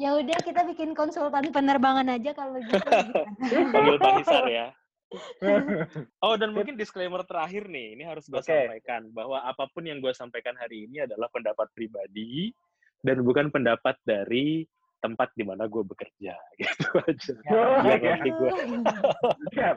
[0.00, 2.80] Ya udah kita bikin konsultan penerbangan aja kalau gitu.
[3.76, 4.72] Panggil Pak ya.
[6.24, 8.70] oh dan mungkin disclaimer terakhir nih, ini harus gue okay.
[8.70, 12.54] sampaikan bahwa apa pun yang gue sampaikan hari ini adalah pendapat pribadi
[13.02, 14.62] dan bukan pendapat dari
[15.00, 17.34] tempat di mana gue bekerja gitu aja.
[17.50, 18.14] Oh, ya, ya.
[18.20, 18.50] gue.
[19.56, 19.76] Siap.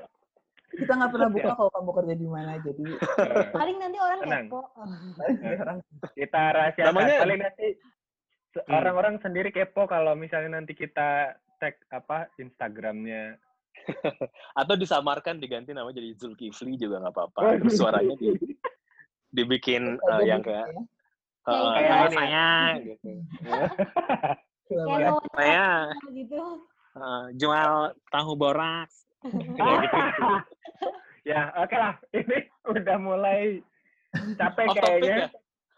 [0.74, 2.86] Kita nggak pernah buka kalau kamu kerja di mana jadi.
[3.58, 4.62] Paling nanti orang kepo.
[6.18, 6.84] kita rahasia.
[6.90, 8.74] Namanya paling nanti hmm.
[8.74, 9.24] orang-orang hmm.
[9.24, 13.38] sendiri kepo kalau misalnya nanti kita tag apa Instagramnya.
[14.60, 17.40] Atau disamarkan diganti nama jadi Zulkifli juga nggak apa-apa.
[17.60, 18.32] Terus suaranya di,
[19.34, 20.68] dibikin uh, yang kayak
[21.48, 22.48] uh, kayak saya
[22.82, 23.12] gitu.
[25.34, 25.68] saya
[26.14, 26.42] gitu.
[26.94, 28.90] Uh, jual tahu borak.
[31.30, 31.96] ya, oke okay lah.
[32.14, 32.38] Ini
[32.70, 33.64] udah mulai
[34.38, 35.18] capek kayaknya.
[35.26, 35.28] Ya?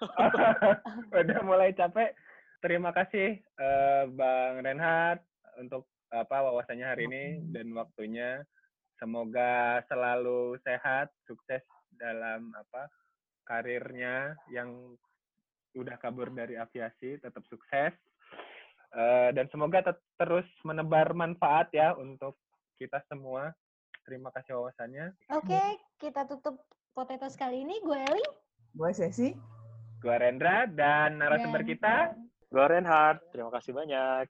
[1.23, 2.11] udah mulai capek.
[2.59, 5.21] Terima kasih uh, Bang Renhard
[5.61, 8.43] untuk apa wawasannya hari ini dan waktunya.
[8.95, 11.61] Semoga selalu sehat, sukses
[11.99, 12.87] dalam apa
[13.43, 14.95] karirnya yang
[15.75, 17.93] udah kabur dari aviasi, tetap sukses.
[18.95, 19.83] Uh, dan semoga
[20.15, 22.39] terus menebar manfaat ya untuk
[22.79, 23.51] kita semua.
[24.07, 25.11] Terima kasih wawasannya.
[25.35, 26.63] Oke, okay, kita tutup
[26.95, 27.83] potato kali ini.
[27.83, 28.23] Gue Eli.
[28.71, 29.35] Gue Sesi.
[29.99, 32.13] Gue Rendra dan narasumber kita.
[32.47, 33.19] Gue Renhard.
[33.33, 34.29] Terima kasih banyak.